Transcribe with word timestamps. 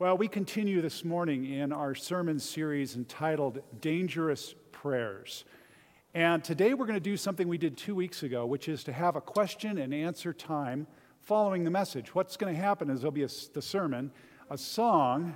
Well, 0.00 0.16
we 0.16 0.28
continue 0.28 0.80
this 0.80 1.04
morning 1.04 1.52
in 1.52 1.72
our 1.72 1.92
sermon 1.92 2.38
series 2.38 2.94
entitled 2.94 3.62
Dangerous 3.80 4.54
Prayers. 4.70 5.44
And 6.14 6.44
today 6.44 6.72
we're 6.72 6.86
going 6.86 6.94
to 6.94 7.00
do 7.00 7.16
something 7.16 7.48
we 7.48 7.58
did 7.58 7.76
two 7.76 7.96
weeks 7.96 8.22
ago, 8.22 8.46
which 8.46 8.68
is 8.68 8.84
to 8.84 8.92
have 8.92 9.16
a 9.16 9.20
question 9.20 9.76
and 9.76 9.92
answer 9.92 10.32
time 10.32 10.86
following 11.22 11.64
the 11.64 11.72
message. 11.72 12.14
What's 12.14 12.36
going 12.36 12.54
to 12.54 12.60
happen 12.60 12.90
is 12.90 13.00
there'll 13.00 13.10
be 13.10 13.24
a, 13.24 13.28
the 13.54 13.60
sermon, 13.60 14.12
a 14.48 14.56
song, 14.56 15.34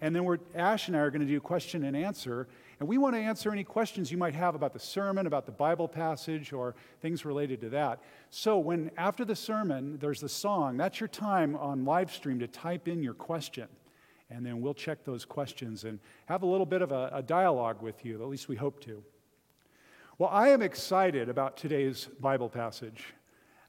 and 0.00 0.16
then 0.16 0.24
we're, 0.24 0.38
Ash 0.54 0.88
and 0.88 0.96
I 0.96 1.00
are 1.00 1.10
going 1.10 1.20
to 1.20 1.26
do 1.26 1.38
question 1.38 1.84
and 1.84 1.94
answer. 1.94 2.48
And 2.80 2.88
we 2.88 2.96
want 2.96 3.14
to 3.14 3.20
answer 3.20 3.52
any 3.52 3.62
questions 3.62 4.10
you 4.10 4.16
might 4.16 4.34
have 4.34 4.54
about 4.54 4.72
the 4.72 4.80
sermon, 4.80 5.26
about 5.26 5.44
the 5.44 5.52
Bible 5.52 5.86
passage, 5.86 6.54
or 6.54 6.76
things 7.02 7.26
related 7.26 7.60
to 7.60 7.68
that. 7.70 8.02
So, 8.30 8.58
when 8.58 8.90
after 8.96 9.26
the 9.26 9.36
sermon 9.36 9.98
there's 9.98 10.22
the 10.22 10.30
song, 10.30 10.78
that's 10.78 10.98
your 10.98 11.08
time 11.08 11.54
on 11.56 11.84
live 11.84 12.10
stream 12.10 12.38
to 12.38 12.46
type 12.46 12.88
in 12.88 13.02
your 13.02 13.12
question 13.12 13.68
and 14.30 14.44
then 14.44 14.60
we'll 14.60 14.74
check 14.74 15.04
those 15.04 15.24
questions 15.24 15.84
and 15.84 15.98
have 16.26 16.42
a 16.42 16.46
little 16.46 16.66
bit 16.66 16.82
of 16.82 16.92
a, 16.92 17.10
a, 17.14 17.22
dialogue 17.22 17.82
with 17.82 18.04
you. 18.04 18.20
At 18.22 18.28
least 18.28 18.48
we 18.48 18.56
hope 18.56 18.80
to. 18.84 19.02
Well, 20.18 20.30
I 20.30 20.48
am 20.48 20.62
excited 20.62 21.28
about 21.28 21.56
today's 21.56 22.06
Bible 22.20 22.48
passage. 22.48 23.14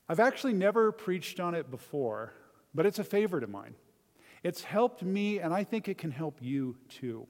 I've 0.08 0.20
actually 0.20 0.54
never 0.54 0.92
preached 0.92 1.40
on 1.40 1.56
it 1.56 1.70
before, 1.70 2.34
but 2.74 2.86
it's 2.86 3.00
a 3.00 3.04
favorite 3.04 3.44
of 3.44 3.50
mine. 3.50 3.76
It's 4.44 4.64
helped 4.64 5.04
me, 5.04 5.40
and 5.40 5.54
I 5.54 5.64
think 5.64 5.88
it 5.88 5.98
can 5.98 6.12
help 6.12 6.38
you 6.42 6.76
too. 6.88 7.28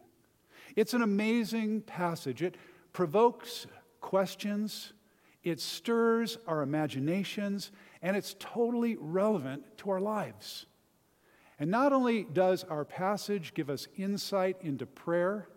It's 0.75 0.93
an 0.93 1.01
amazing 1.01 1.81
passage. 1.81 2.41
It 2.41 2.55
provokes 2.93 3.67
questions, 3.99 4.93
it 5.43 5.59
stirs 5.59 6.37
our 6.47 6.61
imaginations, 6.61 7.71
and 8.01 8.15
it's 8.15 8.35
totally 8.39 8.97
relevant 8.99 9.63
to 9.79 9.89
our 9.89 9.99
lives. 9.99 10.65
And 11.59 11.69
not 11.69 11.91
only 11.91 12.23
does 12.23 12.63
our 12.63 12.85
passage 12.85 13.53
give 13.53 13.69
us 13.69 13.87
insight 13.97 14.57
into 14.61 14.85
prayer, 14.85 15.49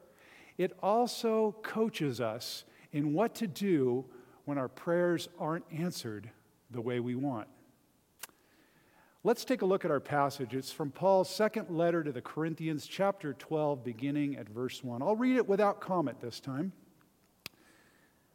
it 0.59 0.77
also 0.83 1.55
coaches 1.63 2.21
us 2.21 2.65
in 2.93 3.13
what 3.13 3.35
to 3.37 3.47
do 3.47 4.05
when 4.45 4.59
our 4.59 4.69
prayers 4.69 5.29
aren't 5.39 5.65
answered 5.73 6.29
the 6.71 6.81
way 6.81 6.99
we 6.99 7.15
want. 7.15 7.47
Let's 9.25 9.45
take 9.45 9.63
a 9.63 9.67
look 9.67 9.85
at 9.85 9.93
our 9.93 10.01
passage. 10.01 10.53
It's 10.53 10.73
from 10.73 10.91
Paul's 10.91 11.31
second 11.31 11.71
letter 11.71 12.03
to 12.03 12.11
the 12.11 12.21
Corinthians, 12.21 12.89
chapter 12.89 13.35
12, 13.35 13.85
beginning 13.85 14.37
at 14.37 14.49
verse 14.49 14.83
1. 14.83 15.01
I'll 15.01 15.15
read 15.15 15.37
it 15.37 15.49
without 15.49 15.81
comment 15.81 16.21
this 16.21 16.41
time. 16.41 16.73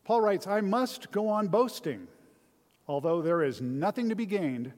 Paul 0.06 0.22
writes, 0.22 0.48
I 0.48 0.62
must 0.62 1.12
go 1.12 1.28
on 1.28 1.50
boasting, 1.50 2.08
although 2.88 3.22
there 3.22 3.44
is 3.44 3.60
nothing 3.62 4.08
to 4.08 4.16
be 4.16 4.26
gained 4.26 4.72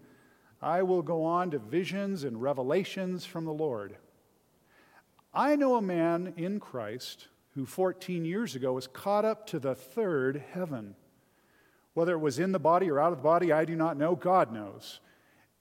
I 0.61 0.83
will 0.83 1.01
go 1.01 1.23
on 1.23 1.51
to 1.51 1.59
visions 1.59 2.23
and 2.23 2.41
revelations 2.41 3.25
from 3.25 3.45
the 3.45 3.53
Lord. 3.53 3.95
I 5.33 5.55
know 5.55 5.75
a 5.75 5.81
man 5.81 6.33
in 6.35 6.59
Christ 6.59 7.27
who 7.55 7.65
14 7.65 8.25
years 8.25 8.55
ago 8.55 8.73
was 8.73 8.87
caught 8.87 9.25
up 9.25 9.47
to 9.47 9.59
the 9.59 9.75
third 9.75 10.43
heaven. 10.53 10.95
Whether 11.93 12.13
it 12.13 12.19
was 12.19 12.39
in 12.39 12.51
the 12.51 12.59
body 12.59 12.89
or 12.89 12.99
out 12.99 13.11
of 13.11 13.19
the 13.19 13.23
body, 13.23 13.51
I 13.51 13.65
do 13.65 13.75
not 13.75 13.97
know. 13.97 14.15
God 14.15 14.51
knows. 14.51 14.99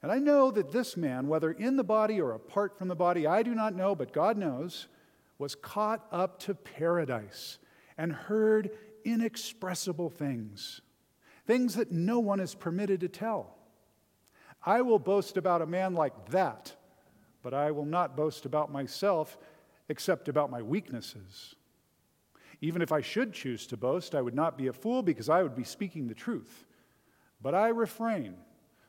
And 0.01 0.11
I 0.11 0.19
know 0.19 0.51
that 0.51 0.71
this 0.71 0.95
man, 0.95 1.27
whether 1.27 1.51
in 1.51 1.75
the 1.75 1.83
body 1.83 2.21
or 2.21 2.31
apart 2.31 2.77
from 2.77 2.87
the 2.87 2.95
body, 2.95 3.27
I 3.27 3.43
do 3.43 3.53
not 3.53 3.75
know, 3.75 3.95
but 3.95 4.13
God 4.13 4.37
knows, 4.37 4.87
was 5.37 5.55
caught 5.55 6.05
up 6.11 6.39
to 6.41 6.53
paradise 6.53 7.57
and 7.97 8.13
heard 8.13 8.71
inexpressible 9.03 10.09
things, 10.09 10.81
things 11.45 11.75
that 11.75 11.91
no 11.91 12.19
one 12.19 12.39
is 12.39 12.55
permitted 12.55 13.01
to 13.01 13.09
tell. 13.09 13.58
I 14.65 14.81
will 14.81 14.99
boast 14.99 15.37
about 15.37 15.61
a 15.61 15.67
man 15.67 15.93
like 15.93 16.29
that, 16.31 16.75
but 17.41 17.53
I 17.53 17.71
will 17.71 17.85
not 17.85 18.17
boast 18.17 18.45
about 18.45 18.71
myself 18.71 19.37
except 19.87 20.27
about 20.27 20.51
my 20.51 20.61
weaknesses. 20.61 21.55
Even 22.61 22.81
if 22.81 22.91
I 22.91 23.01
should 23.01 23.33
choose 23.33 23.65
to 23.67 23.77
boast, 23.77 24.13
I 24.13 24.21
would 24.21 24.35
not 24.35 24.57
be 24.57 24.67
a 24.67 24.73
fool 24.73 25.01
because 25.01 25.29
I 25.29 25.43
would 25.43 25.55
be 25.55 25.63
speaking 25.63 26.07
the 26.07 26.13
truth. 26.13 26.65
But 27.41 27.55
I 27.55 27.69
refrain, 27.69 28.35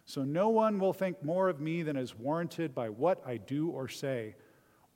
so 0.04 0.24
no 0.24 0.48
one 0.48 0.80
will 0.80 0.92
think 0.92 1.22
more 1.22 1.48
of 1.48 1.60
me 1.60 1.82
than 1.82 1.96
is 1.96 2.18
warranted 2.18 2.74
by 2.74 2.88
what 2.88 3.22
I 3.24 3.36
do 3.36 3.68
or 3.68 3.86
say, 3.86 4.34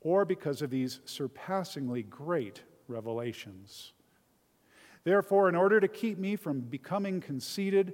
or 0.01 0.25
because 0.25 0.61
of 0.61 0.69
these 0.69 0.99
surpassingly 1.05 2.03
great 2.03 2.63
revelations. 2.87 3.93
Therefore, 5.05 5.47
in 5.47 5.55
order 5.55 5.79
to 5.79 5.87
keep 5.87 6.17
me 6.17 6.35
from 6.35 6.59
becoming 6.59 7.21
conceited, 7.21 7.93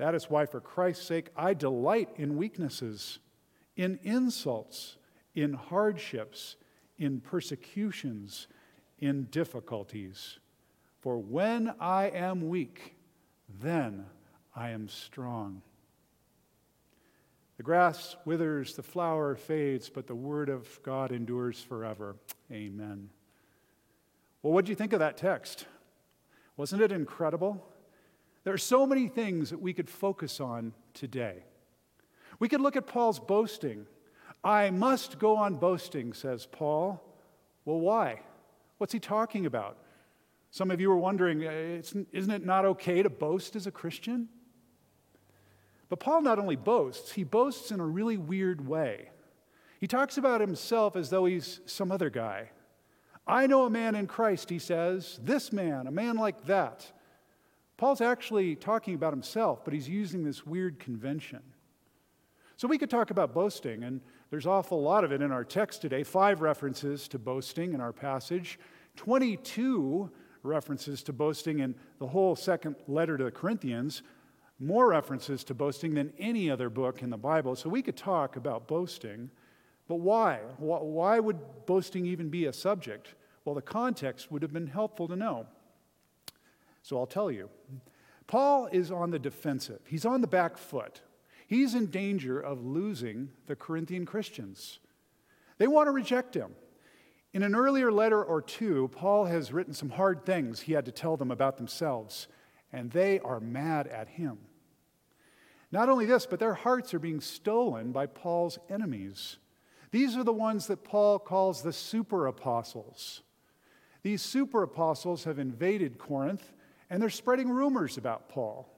That 0.00 0.14
is 0.14 0.30
why, 0.30 0.46
for 0.46 0.62
Christ's 0.62 1.06
sake, 1.06 1.28
I 1.36 1.52
delight 1.52 2.08
in 2.16 2.38
weaknesses, 2.38 3.18
in 3.76 3.98
insults, 4.02 4.96
in 5.34 5.52
hardships, 5.52 6.56
in 6.96 7.20
persecutions, 7.20 8.48
in 8.98 9.24
difficulties. 9.24 10.38
For 11.00 11.18
when 11.18 11.74
I 11.78 12.08
am 12.08 12.48
weak, 12.48 12.96
then 13.60 14.06
I 14.56 14.70
am 14.70 14.88
strong. 14.88 15.60
The 17.58 17.62
grass 17.62 18.16
withers, 18.24 18.76
the 18.76 18.82
flower 18.82 19.36
fades, 19.36 19.90
but 19.90 20.06
the 20.06 20.14
word 20.14 20.48
of 20.48 20.82
God 20.82 21.12
endures 21.12 21.62
forever. 21.62 22.16
Amen. 22.50 23.10
Well, 24.42 24.54
what 24.54 24.64
do 24.64 24.72
you 24.72 24.76
think 24.76 24.94
of 24.94 25.00
that 25.00 25.18
text? 25.18 25.66
Wasn't 26.56 26.80
it 26.80 26.90
incredible? 26.90 27.69
There 28.44 28.54
are 28.54 28.58
so 28.58 28.86
many 28.86 29.08
things 29.08 29.50
that 29.50 29.60
we 29.60 29.72
could 29.72 29.90
focus 29.90 30.40
on 30.40 30.72
today. 30.94 31.44
We 32.38 32.48
could 32.48 32.60
look 32.60 32.76
at 32.76 32.86
Paul's 32.86 33.20
boasting. 33.20 33.86
I 34.42 34.70
must 34.70 35.18
go 35.18 35.36
on 35.36 35.56
boasting, 35.56 36.14
says 36.14 36.46
Paul. 36.46 37.02
Well, 37.64 37.80
why? 37.80 38.20
What's 38.78 38.92
he 38.92 39.00
talking 39.00 39.44
about? 39.44 39.76
Some 40.50 40.70
of 40.70 40.80
you 40.80 40.90
are 40.90 40.96
wondering, 40.96 41.46
uh, 41.46 41.82
isn't 42.12 42.30
it 42.30 42.44
not 42.44 42.64
okay 42.64 43.02
to 43.02 43.10
boast 43.10 43.56
as 43.56 43.66
a 43.66 43.70
Christian? 43.70 44.28
But 45.90 46.00
Paul 46.00 46.22
not 46.22 46.38
only 46.38 46.56
boasts, 46.56 47.12
he 47.12 47.24
boasts 47.24 47.70
in 47.70 47.80
a 47.80 47.86
really 47.86 48.16
weird 48.16 48.66
way. 48.66 49.10
He 49.80 49.86
talks 49.86 50.16
about 50.16 50.40
himself 50.40 50.96
as 50.96 51.10
though 51.10 51.26
he's 51.26 51.60
some 51.66 51.92
other 51.92 52.10
guy. 52.10 52.50
I 53.26 53.46
know 53.46 53.66
a 53.66 53.70
man 53.70 53.94
in 53.94 54.06
Christ, 54.06 54.50
he 54.50 54.58
says, 54.58 55.20
this 55.22 55.52
man, 55.52 55.86
a 55.86 55.90
man 55.92 56.16
like 56.16 56.46
that. 56.46 56.90
Paul's 57.80 58.02
actually 58.02 58.56
talking 58.56 58.94
about 58.94 59.14
himself, 59.14 59.64
but 59.64 59.72
he's 59.72 59.88
using 59.88 60.22
this 60.22 60.44
weird 60.44 60.78
convention. 60.78 61.40
So 62.58 62.68
we 62.68 62.76
could 62.76 62.90
talk 62.90 63.10
about 63.10 63.32
boasting, 63.32 63.84
and 63.84 64.02
there's 64.28 64.44
awful 64.44 64.82
lot 64.82 65.02
of 65.02 65.12
it 65.12 65.22
in 65.22 65.32
our 65.32 65.44
text 65.44 65.80
today. 65.80 66.02
Five 66.02 66.42
references 66.42 67.08
to 67.08 67.18
boasting 67.18 67.72
in 67.72 67.80
our 67.80 67.94
passage, 67.94 68.58
22 68.96 70.10
references 70.42 71.02
to 71.04 71.14
boasting 71.14 71.60
in 71.60 71.74
the 72.00 72.06
whole 72.06 72.36
second 72.36 72.76
letter 72.86 73.16
to 73.16 73.24
the 73.24 73.30
Corinthians, 73.30 74.02
more 74.58 74.90
references 74.90 75.42
to 75.44 75.54
boasting 75.54 75.94
than 75.94 76.12
any 76.18 76.50
other 76.50 76.68
book 76.68 77.00
in 77.00 77.08
the 77.08 77.16
Bible. 77.16 77.56
So 77.56 77.70
we 77.70 77.80
could 77.80 77.96
talk 77.96 78.36
about 78.36 78.68
boasting, 78.68 79.30
but 79.88 80.00
why? 80.00 80.40
Why 80.58 81.18
would 81.18 81.38
boasting 81.64 82.04
even 82.04 82.28
be 82.28 82.44
a 82.44 82.52
subject? 82.52 83.14
Well, 83.46 83.54
the 83.54 83.62
context 83.62 84.30
would 84.30 84.42
have 84.42 84.52
been 84.52 84.66
helpful 84.66 85.08
to 85.08 85.16
know. 85.16 85.46
So 86.82 86.98
I'll 86.98 87.06
tell 87.06 87.30
you. 87.30 87.50
Paul 88.26 88.68
is 88.70 88.90
on 88.90 89.10
the 89.10 89.18
defensive, 89.18 89.80
he's 89.86 90.04
on 90.04 90.20
the 90.20 90.26
back 90.26 90.56
foot. 90.56 91.02
He's 91.46 91.74
in 91.74 91.86
danger 91.86 92.38
of 92.38 92.64
losing 92.64 93.30
the 93.46 93.56
Corinthian 93.56 94.06
Christians. 94.06 94.78
They 95.58 95.66
want 95.66 95.88
to 95.88 95.90
reject 95.90 96.36
him. 96.36 96.54
In 97.32 97.42
an 97.42 97.56
earlier 97.56 97.90
letter 97.90 98.22
or 98.22 98.40
two, 98.40 98.88
Paul 98.94 99.24
has 99.24 99.52
written 99.52 99.74
some 99.74 99.90
hard 99.90 100.24
things 100.24 100.60
he 100.60 100.74
had 100.74 100.84
to 100.84 100.92
tell 100.92 101.16
them 101.16 101.32
about 101.32 101.56
themselves, 101.56 102.28
and 102.72 102.92
they 102.92 103.18
are 103.18 103.40
mad 103.40 103.88
at 103.88 104.10
him. 104.10 104.38
Not 105.72 105.88
only 105.88 106.06
this, 106.06 106.24
but 106.24 106.38
their 106.38 106.54
hearts 106.54 106.94
are 106.94 107.00
being 107.00 107.20
stolen 107.20 107.90
by 107.90 108.06
Paul's 108.06 108.60
enemies. 108.68 109.38
These 109.90 110.16
are 110.16 110.24
the 110.24 110.32
ones 110.32 110.68
that 110.68 110.84
Paul 110.84 111.18
calls 111.18 111.62
the 111.62 111.72
super 111.72 112.28
apostles. 112.28 113.22
These 114.02 114.22
super 114.22 114.62
apostles 114.62 115.24
have 115.24 115.40
invaded 115.40 115.98
Corinth 115.98 116.52
and 116.90 117.00
they're 117.00 117.08
spreading 117.08 117.48
rumors 117.48 117.96
about 117.96 118.28
Paul. 118.28 118.68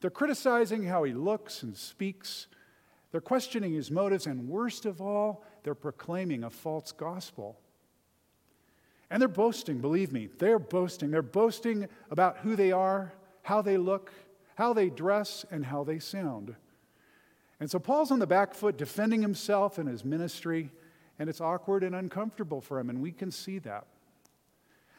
They're 0.00 0.10
criticizing 0.10 0.84
how 0.84 1.04
he 1.04 1.14
looks 1.14 1.62
and 1.62 1.76
speaks. 1.76 2.46
They're 3.10 3.20
questioning 3.20 3.72
his 3.72 3.90
motives, 3.90 4.26
and 4.26 4.48
worst 4.48 4.84
of 4.84 5.00
all, 5.00 5.42
they're 5.62 5.74
proclaiming 5.74 6.44
a 6.44 6.50
false 6.50 6.92
gospel. 6.92 7.58
And 9.10 9.20
they're 9.20 9.28
boasting, 9.28 9.80
believe 9.80 10.12
me. 10.12 10.28
They're 10.38 10.58
boasting. 10.58 11.10
They're 11.10 11.22
boasting 11.22 11.88
about 12.10 12.38
who 12.38 12.56
they 12.56 12.72
are, 12.72 13.14
how 13.42 13.62
they 13.62 13.78
look, 13.78 14.12
how 14.56 14.72
they 14.72 14.90
dress, 14.90 15.46
and 15.50 15.64
how 15.64 15.84
they 15.84 15.98
sound. 15.98 16.54
And 17.58 17.70
so 17.70 17.78
Paul's 17.78 18.10
on 18.10 18.18
the 18.18 18.26
back 18.26 18.52
foot 18.52 18.76
defending 18.76 19.22
himself 19.22 19.78
and 19.78 19.88
his 19.88 20.04
ministry, 20.04 20.70
and 21.18 21.30
it's 21.30 21.40
awkward 21.40 21.84
and 21.84 21.94
uncomfortable 21.94 22.60
for 22.60 22.78
him, 22.78 22.90
and 22.90 23.00
we 23.00 23.12
can 23.12 23.30
see 23.30 23.58
that. 23.60 23.86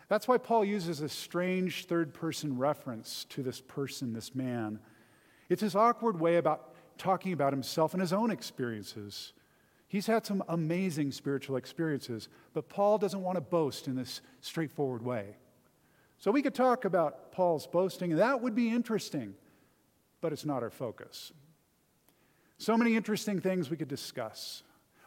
That's 0.07 0.27
why 0.27 0.37
Paul 0.37 0.63
uses 0.63 1.01
a 1.01 1.09
strange 1.09 1.85
third 1.85 2.13
person 2.13 2.57
reference 2.57 3.25
to 3.29 3.43
this 3.43 3.59
person, 3.59 4.13
this 4.13 4.33
man. 4.33 4.79
It's 5.49 5.61
his 5.61 5.75
awkward 5.75 6.19
way 6.19 6.37
about 6.37 6.73
talking 6.97 7.33
about 7.33 7.53
himself 7.53 7.93
and 7.93 8.01
his 8.01 8.13
own 8.13 8.31
experiences. 8.31 9.33
He's 9.87 10.07
had 10.07 10.25
some 10.25 10.43
amazing 10.49 11.11
spiritual 11.11 11.55
experiences, 11.55 12.29
but 12.53 12.69
Paul 12.69 12.97
doesn't 12.97 13.21
want 13.21 13.37
to 13.37 13.41
boast 13.41 13.87
in 13.87 13.95
this 13.95 14.21
straightforward 14.41 15.03
way. 15.03 15.35
So 16.17 16.31
we 16.31 16.41
could 16.41 16.55
talk 16.55 16.83
about 16.83 17.31
Paul's 17.31 17.67
boasting, 17.67 18.11
and 18.11 18.19
that 18.19 18.41
would 18.41 18.55
be 18.55 18.69
interesting, 18.69 19.35
but 20.19 20.33
it's 20.33 20.45
not 20.45 20.63
our 20.63 20.71
focus. 20.71 21.31
So 22.57 22.75
many 22.75 22.95
interesting 22.95 23.39
things 23.39 23.69
we 23.69 23.77
could 23.77 23.87
discuss. 23.87 24.63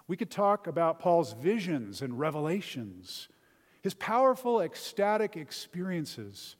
We 0.06 0.17
could 0.17 0.31
talk 0.31 0.67
about 0.67 1.00
Paul's 1.00 1.32
visions 1.32 2.00
and 2.00 2.19
revelations, 2.19 3.29
his 3.82 3.94
powerful 3.94 4.61
ecstatic 4.61 5.37
experiences, 5.37 6.56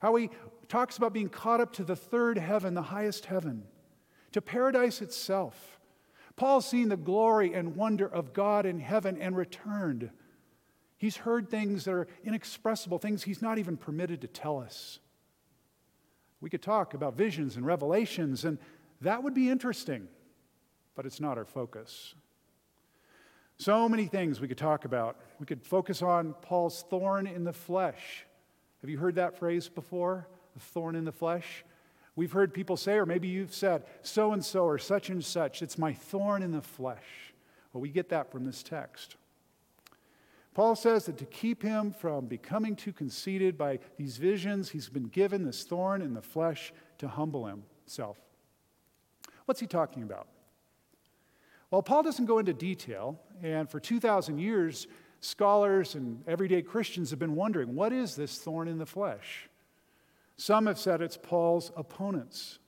how 0.00 0.14
he 0.16 0.30
talks 0.68 0.96
about 0.96 1.12
being 1.12 1.28
caught 1.28 1.60
up 1.60 1.72
to 1.74 1.84
the 1.84 1.96
third 1.96 2.38
heaven, 2.38 2.74
the 2.74 2.82
highest 2.82 3.26
heaven, 3.26 3.64
to 4.32 4.40
paradise 4.40 5.02
itself. 5.02 5.80
Paul's 6.36 6.66
seen 6.66 6.88
the 6.88 6.96
glory 6.96 7.52
and 7.52 7.76
wonder 7.76 8.06
of 8.06 8.32
God 8.32 8.64
in 8.64 8.80
heaven 8.80 9.18
and 9.20 9.36
returned. 9.36 10.10
He's 10.96 11.16
heard 11.16 11.50
things 11.50 11.84
that 11.84 11.92
are 11.92 12.06
inexpressible, 12.24 12.98
things 12.98 13.22
he's 13.22 13.42
not 13.42 13.58
even 13.58 13.76
permitted 13.76 14.22
to 14.22 14.28
tell 14.28 14.58
us. 14.58 15.00
We 16.40 16.48
could 16.50 16.62
talk 16.62 16.94
about 16.94 17.16
visions 17.16 17.56
and 17.56 17.66
revelations, 17.66 18.44
and 18.44 18.58
that 19.00 19.22
would 19.22 19.34
be 19.34 19.50
interesting 19.50 20.08
but 20.94 21.06
it's 21.06 21.20
not 21.20 21.38
our 21.38 21.44
focus. 21.44 22.14
So 23.62 23.88
many 23.88 24.06
things 24.06 24.40
we 24.40 24.48
could 24.48 24.58
talk 24.58 24.86
about. 24.86 25.20
We 25.38 25.46
could 25.46 25.62
focus 25.62 26.02
on 26.02 26.34
Paul's 26.42 26.84
thorn 26.90 27.28
in 27.28 27.44
the 27.44 27.52
flesh. 27.52 28.26
Have 28.80 28.90
you 28.90 28.98
heard 28.98 29.14
that 29.14 29.38
phrase 29.38 29.68
before? 29.68 30.26
A 30.56 30.58
thorn 30.58 30.96
in 30.96 31.04
the 31.04 31.12
flesh? 31.12 31.64
We've 32.16 32.32
heard 32.32 32.52
people 32.52 32.76
say, 32.76 32.94
or 32.94 33.06
maybe 33.06 33.28
you've 33.28 33.54
said, 33.54 33.84
so 34.02 34.32
and 34.32 34.44
so 34.44 34.64
or 34.64 34.78
such 34.78 35.10
and 35.10 35.24
such, 35.24 35.62
it's 35.62 35.78
my 35.78 35.92
thorn 35.92 36.42
in 36.42 36.50
the 36.50 36.60
flesh. 36.60 37.32
Well, 37.72 37.80
we 37.80 37.90
get 37.90 38.08
that 38.08 38.32
from 38.32 38.44
this 38.44 38.64
text. 38.64 39.14
Paul 40.54 40.74
says 40.74 41.06
that 41.06 41.16
to 41.18 41.24
keep 41.26 41.62
him 41.62 41.92
from 41.92 42.26
becoming 42.26 42.74
too 42.74 42.92
conceited 42.92 43.56
by 43.56 43.78
these 43.96 44.16
visions, 44.16 44.70
he's 44.70 44.88
been 44.88 45.06
given 45.06 45.44
this 45.44 45.62
thorn 45.62 46.02
in 46.02 46.14
the 46.14 46.20
flesh 46.20 46.72
to 46.98 47.06
humble 47.06 47.46
himself. 47.46 48.18
What's 49.44 49.60
he 49.60 49.68
talking 49.68 50.02
about? 50.02 50.26
Well, 51.72 51.82
Paul 51.82 52.02
doesn't 52.02 52.26
go 52.26 52.38
into 52.38 52.52
detail, 52.52 53.18
and 53.42 53.66
for 53.66 53.80
2,000 53.80 54.38
years, 54.38 54.86
scholars 55.20 55.94
and 55.94 56.22
everyday 56.26 56.60
Christians 56.60 57.08
have 57.08 57.18
been 57.18 57.34
wondering 57.34 57.74
what 57.74 57.94
is 57.94 58.14
this 58.14 58.36
thorn 58.36 58.68
in 58.68 58.76
the 58.76 58.84
flesh? 58.84 59.48
Some 60.36 60.66
have 60.66 60.78
said 60.78 61.00
it's 61.00 61.16
Paul's 61.16 61.72
opponents. 61.74 62.58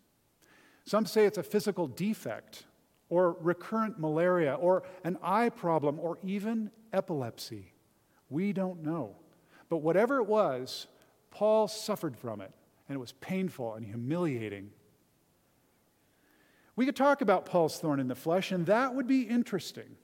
Some 0.86 1.04
say 1.04 1.26
it's 1.26 1.36
a 1.36 1.42
physical 1.42 1.86
defect, 1.86 2.64
or 3.10 3.36
recurrent 3.40 4.00
malaria, 4.00 4.54
or 4.54 4.84
an 5.04 5.18
eye 5.22 5.50
problem, 5.50 6.00
or 6.00 6.16
even 6.22 6.70
epilepsy. 6.94 7.74
We 8.30 8.54
don't 8.54 8.82
know. 8.82 9.16
But 9.68 9.78
whatever 9.78 10.16
it 10.16 10.26
was, 10.26 10.86
Paul 11.30 11.68
suffered 11.68 12.16
from 12.16 12.40
it, 12.40 12.52
and 12.88 12.96
it 12.96 13.00
was 13.00 13.12
painful 13.12 13.74
and 13.74 13.84
humiliating. 13.84 14.70
We 16.76 16.86
could 16.86 16.96
talk 16.96 17.20
about 17.20 17.46
Paul's 17.46 17.78
thorn 17.78 18.00
in 18.00 18.08
the 18.08 18.14
flesh, 18.14 18.50
and 18.50 18.66
that 18.66 18.94
would 18.94 19.06
be 19.06 19.22
interesting, 19.22 19.96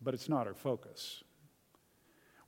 but 0.00 0.14
it's 0.14 0.28
not 0.28 0.46
our 0.46 0.54
focus. 0.54 1.22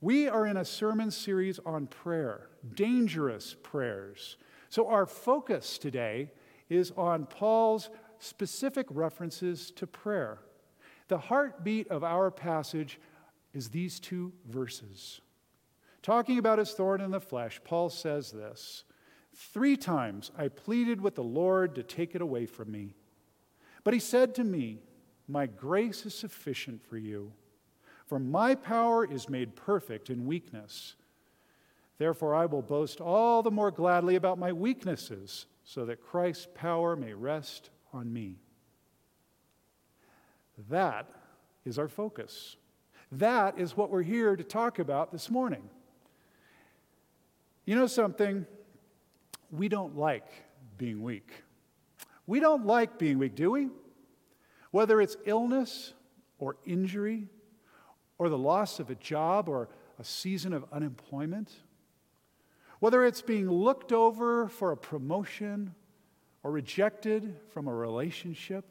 We 0.00 0.28
are 0.28 0.46
in 0.46 0.56
a 0.56 0.64
sermon 0.64 1.10
series 1.10 1.60
on 1.64 1.86
prayer, 1.86 2.48
dangerous 2.74 3.54
prayers. 3.62 4.36
So, 4.68 4.88
our 4.88 5.06
focus 5.06 5.78
today 5.78 6.30
is 6.68 6.92
on 6.96 7.26
Paul's 7.26 7.90
specific 8.18 8.86
references 8.90 9.70
to 9.72 9.86
prayer. 9.86 10.38
The 11.08 11.18
heartbeat 11.18 11.88
of 11.88 12.02
our 12.02 12.30
passage 12.30 12.98
is 13.52 13.68
these 13.68 14.00
two 14.00 14.32
verses. 14.48 15.20
Talking 16.02 16.38
about 16.38 16.58
his 16.58 16.72
thorn 16.72 17.00
in 17.00 17.10
the 17.10 17.20
flesh, 17.20 17.60
Paul 17.62 17.90
says 17.90 18.32
this 18.32 18.84
Three 19.34 19.76
times 19.76 20.30
I 20.36 20.48
pleaded 20.48 21.00
with 21.00 21.14
the 21.14 21.22
Lord 21.22 21.74
to 21.74 21.82
take 21.82 22.14
it 22.14 22.22
away 22.22 22.46
from 22.46 22.72
me. 22.72 22.94
But 23.84 23.94
he 23.94 24.00
said 24.00 24.34
to 24.36 24.44
me, 24.44 24.80
My 25.28 25.46
grace 25.46 26.06
is 26.06 26.14
sufficient 26.14 26.82
for 26.82 26.96
you, 26.96 27.32
for 28.06 28.18
my 28.18 28.54
power 28.54 29.04
is 29.04 29.28
made 29.28 29.56
perfect 29.56 30.10
in 30.10 30.26
weakness. 30.26 30.94
Therefore, 31.98 32.34
I 32.34 32.46
will 32.46 32.62
boast 32.62 33.00
all 33.00 33.42
the 33.42 33.50
more 33.50 33.70
gladly 33.70 34.16
about 34.16 34.38
my 34.38 34.52
weaknesses, 34.52 35.46
so 35.64 35.84
that 35.86 36.02
Christ's 36.02 36.48
power 36.54 36.96
may 36.96 37.14
rest 37.14 37.70
on 37.92 38.12
me. 38.12 38.36
That 40.68 41.08
is 41.64 41.78
our 41.78 41.88
focus. 41.88 42.56
That 43.12 43.58
is 43.58 43.76
what 43.76 43.90
we're 43.90 44.02
here 44.02 44.36
to 44.36 44.44
talk 44.44 44.78
about 44.78 45.12
this 45.12 45.30
morning. 45.30 45.68
You 47.64 47.76
know 47.76 47.86
something? 47.86 48.46
We 49.50 49.68
don't 49.68 49.96
like 49.96 50.26
being 50.78 51.02
weak. 51.02 51.30
We 52.26 52.40
don't 52.40 52.66
like 52.66 52.98
being 52.98 53.18
weak, 53.18 53.34
do 53.34 53.50
we? 53.50 53.68
Whether 54.70 55.00
it's 55.00 55.16
illness 55.24 55.92
or 56.38 56.56
injury 56.64 57.28
or 58.18 58.28
the 58.28 58.38
loss 58.38 58.78
of 58.78 58.90
a 58.90 58.94
job 58.94 59.48
or 59.48 59.68
a 59.98 60.04
season 60.04 60.52
of 60.52 60.64
unemployment, 60.72 61.50
whether 62.78 63.04
it's 63.04 63.22
being 63.22 63.50
looked 63.50 63.92
over 63.92 64.48
for 64.48 64.72
a 64.72 64.76
promotion 64.76 65.74
or 66.42 66.50
rejected 66.50 67.36
from 67.50 67.68
a 67.68 67.74
relationship, 67.74 68.64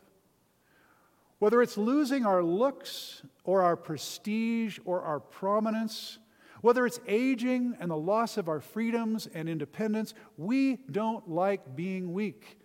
whether 1.40 1.62
it's 1.62 1.78
losing 1.78 2.26
our 2.26 2.44
looks 2.44 3.24
or 3.44 3.62
our 3.64 3.76
prestige 3.76 4.80
or 4.86 5.02
our 5.02 5.20
prominence, 5.20 6.20
whether 6.62 6.86
it's 6.86 7.00
aging 7.08 7.76
and 7.80 7.90
the 7.90 7.98
loss 7.98 8.38
of 8.38 8.48
our 8.48 8.60
freedoms 8.60 9.28
and 9.34 9.50
independence, 9.50 10.14
we 10.38 10.78
don't 10.92 11.30
like 11.30 11.76
being 11.76 12.14
weak. 12.14 12.61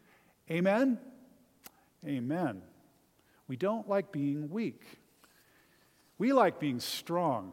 Amen? 0.50 0.98
Amen. 2.06 2.62
We 3.48 3.56
don't 3.56 3.88
like 3.88 4.12
being 4.12 4.50
weak. 4.50 4.82
We 6.18 6.32
like 6.32 6.58
being 6.58 6.80
strong, 6.80 7.52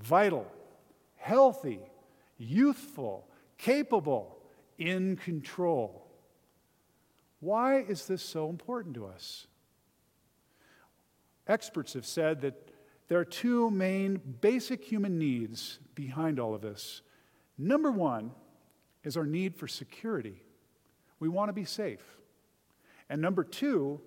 vital, 0.00 0.46
healthy, 1.16 1.80
youthful, 2.36 3.26
capable, 3.56 4.38
in 4.78 5.16
control. 5.16 6.06
Why 7.40 7.80
is 7.80 8.06
this 8.06 8.22
so 8.22 8.48
important 8.48 8.94
to 8.94 9.06
us? 9.06 9.46
Experts 11.46 11.94
have 11.94 12.06
said 12.06 12.42
that 12.42 12.70
there 13.08 13.18
are 13.18 13.24
two 13.24 13.70
main 13.70 14.20
basic 14.40 14.84
human 14.84 15.18
needs 15.18 15.78
behind 15.94 16.38
all 16.38 16.54
of 16.54 16.60
this. 16.60 17.02
Number 17.56 17.90
one 17.90 18.32
is 19.02 19.16
our 19.16 19.26
need 19.26 19.56
for 19.56 19.66
security. 19.66 20.42
We 21.20 21.28
want 21.28 21.48
to 21.48 21.52
be 21.52 21.64
safe. 21.64 22.18
And 23.08 23.20
number 23.20 23.44
two 23.44 24.00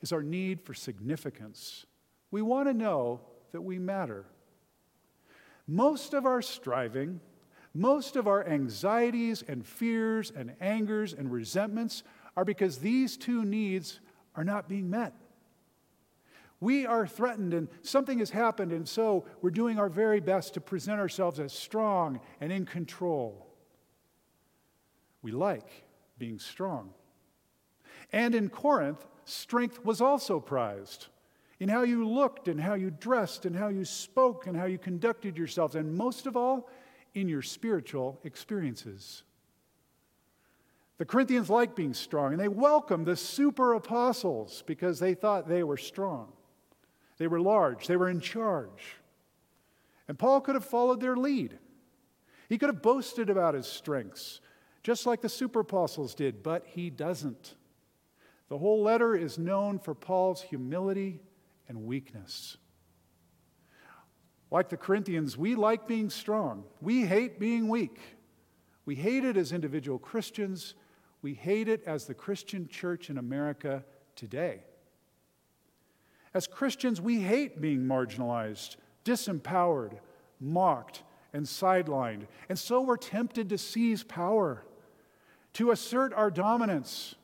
is 0.00 0.12
our 0.12 0.22
need 0.22 0.60
for 0.60 0.74
significance. 0.74 1.86
We 2.30 2.42
want 2.42 2.68
to 2.68 2.74
know 2.74 3.20
that 3.52 3.62
we 3.62 3.78
matter. 3.78 4.26
Most 5.66 6.12
of 6.14 6.26
our 6.26 6.42
striving, 6.42 7.20
most 7.72 8.16
of 8.16 8.26
our 8.26 8.46
anxieties 8.46 9.42
and 9.46 9.64
fears 9.64 10.32
and 10.34 10.54
angers 10.60 11.12
and 11.12 11.30
resentments 11.30 12.02
are 12.36 12.44
because 12.44 12.78
these 12.78 13.16
two 13.16 13.44
needs 13.44 14.00
are 14.34 14.44
not 14.44 14.68
being 14.68 14.90
met. 14.90 15.14
We 16.60 16.86
are 16.86 17.06
threatened 17.06 17.54
and 17.54 17.68
something 17.82 18.18
has 18.20 18.30
happened, 18.30 18.72
and 18.72 18.88
so 18.88 19.24
we're 19.40 19.50
doing 19.50 19.78
our 19.78 19.88
very 19.88 20.20
best 20.20 20.54
to 20.54 20.60
present 20.60 21.00
ourselves 21.00 21.40
as 21.40 21.52
strong 21.52 22.20
and 22.40 22.52
in 22.52 22.66
control. 22.66 23.46
We 25.22 25.32
like 25.32 25.68
being 26.22 26.38
strong. 26.38 26.90
And 28.12 28.32
in 28.32 28.48
Corinth, 28.48 29.04
strength 29.24 29.84
was 29.84 30.00
also 30.00 30.38
prized 30.38 31.08
in 31.58 31.68
how 31.68 31.82
you 31.82 32.08
looked 32.08 32.46
and 32.46 32.60
how 32.60 32.74
you 32.74 32.92
dressed 32.92 33.44
and 33.44 33.56
how 33.56 33.66
you 33.66 33.84
spoke 33.84 34.46
and 34.46 34.56
how 34.56 34.66
you 34.66 34.78
conducted 34.78 35.36
yourselves, 35.36 35.74
and 35.74 35.92
most 35.92 36.26
of 36.26 36.36
all, 36.36 36.70
in 37.14 37.28
your 37.28 37.42
spiritual 37.42 38.20
experiences. 38.22 39.24
The 40.98 41.04
Corinthians 41.04 41.50
liked 41.50 41.74
being 41.74 41.92
strong, 41.92 42.30
and 42.30 42.40
they 42.40 42.46
welcomed 42.46 43.06
the 43.06 43.16
super 43.16 43.74
apostles 43.74 44.62
because 44.64 45.00
they 45.00 45.14
thought 45.14 45.48
they 45.48 45.64
were 45.64 45.76
strong. 45.76 46.32
They 47.18 47.26
were 47.26 47.40
large, 47.40 47.88
they 47.88 47.96
were 47.96 48.08
in 48.08 48.20
charge. 48.20 48.94
And 50.06 50.16
Paul 50.16 50.40
could 50.40 50.54
have 50.54 50.64
followed 50.64 51.00
their 51.00 51.16
lead. 51.16 51.58
He 52.48 52.58
could 52.58 52.68
have 52.68 52.80
boasted 52.80 53.28
about 53.28 53.54
his 53.54 53.66
strengths, 53.66 54.40
just 54.82 55.06
like 55.06 55.20
the 55.20 55.28
super 55.28 55.60
apostles 55.60 56.14
did, 56.14 56.42
but 56.42 56.64
he 56.66 56.90
doesn't. 56.90 57.54
The 58.48 58.58
whole 58.58 58.82
letter 58.82 59.14
is 59.14 59.38
known 59.38 59.78
for 59.78 59.94
Paul's 59.94 60.42
humility 60.42 61.20
and 61.68 61.84
weakness. 61.84 62.56
Like 64.50 64.68
the 64.68 64.76
Corinthians, 64.76 65.38
we 65.38 65.54
like 65.54 65.88
being 65.88 66.10
strong. 66.10 66.64
We 66.80 67.06
hate 67.06 67.40
being 67.40 67.68
weak. 67.68 67.98
We 68.84 68.94
hate 68.94 69.24
it 69.24 69.36
as 69.36 69.52
individual 69.52 69.98
Christians. 69.98 70.74
We 71.22 71.32
hate 71.34 71.68
it 71.68 71.82
as 71.86 72.04
the 72.04 72.14
Christian 72.14 72.68
church 72.68 73.08
in 73.08 73.16
America 73.16 73.84
today. 74.16 74.64
As 76.34 76.46
Christians, 76.46 77.00
we 77.00 77.20
hate 77.20 77.60
being 77.60 77.80
marginalized, 77.80 78.76
disempowered, 79.04 79.98
mocked, 80.40 81.02
and 81.32 81.46
sidelined. 81.46 82.26
And 82.48 82.58
so 82.58 82.82
we're 82.82 82.96
tempted 82.96 83.48
to 83.50 83.58
seize 83.58 84.02
power, 84.02 84.64
to 85.54 85.70
assert 85.70 86.12
our 86.14 86.30
dominance, 86.30 87.14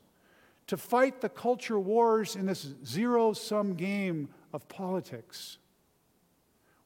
to 0.66 0.76
fight 0.76 1.20
the 1.20 1.28
culture 1.28 1.78
wars 1.78 2.36
in 2.36 2.46
this 2.46 2.74
zero 2.84 3.32
sum 3.32 3.74
game 3.74 4.28
of 4.52 4.68
politics. 4.68 5.58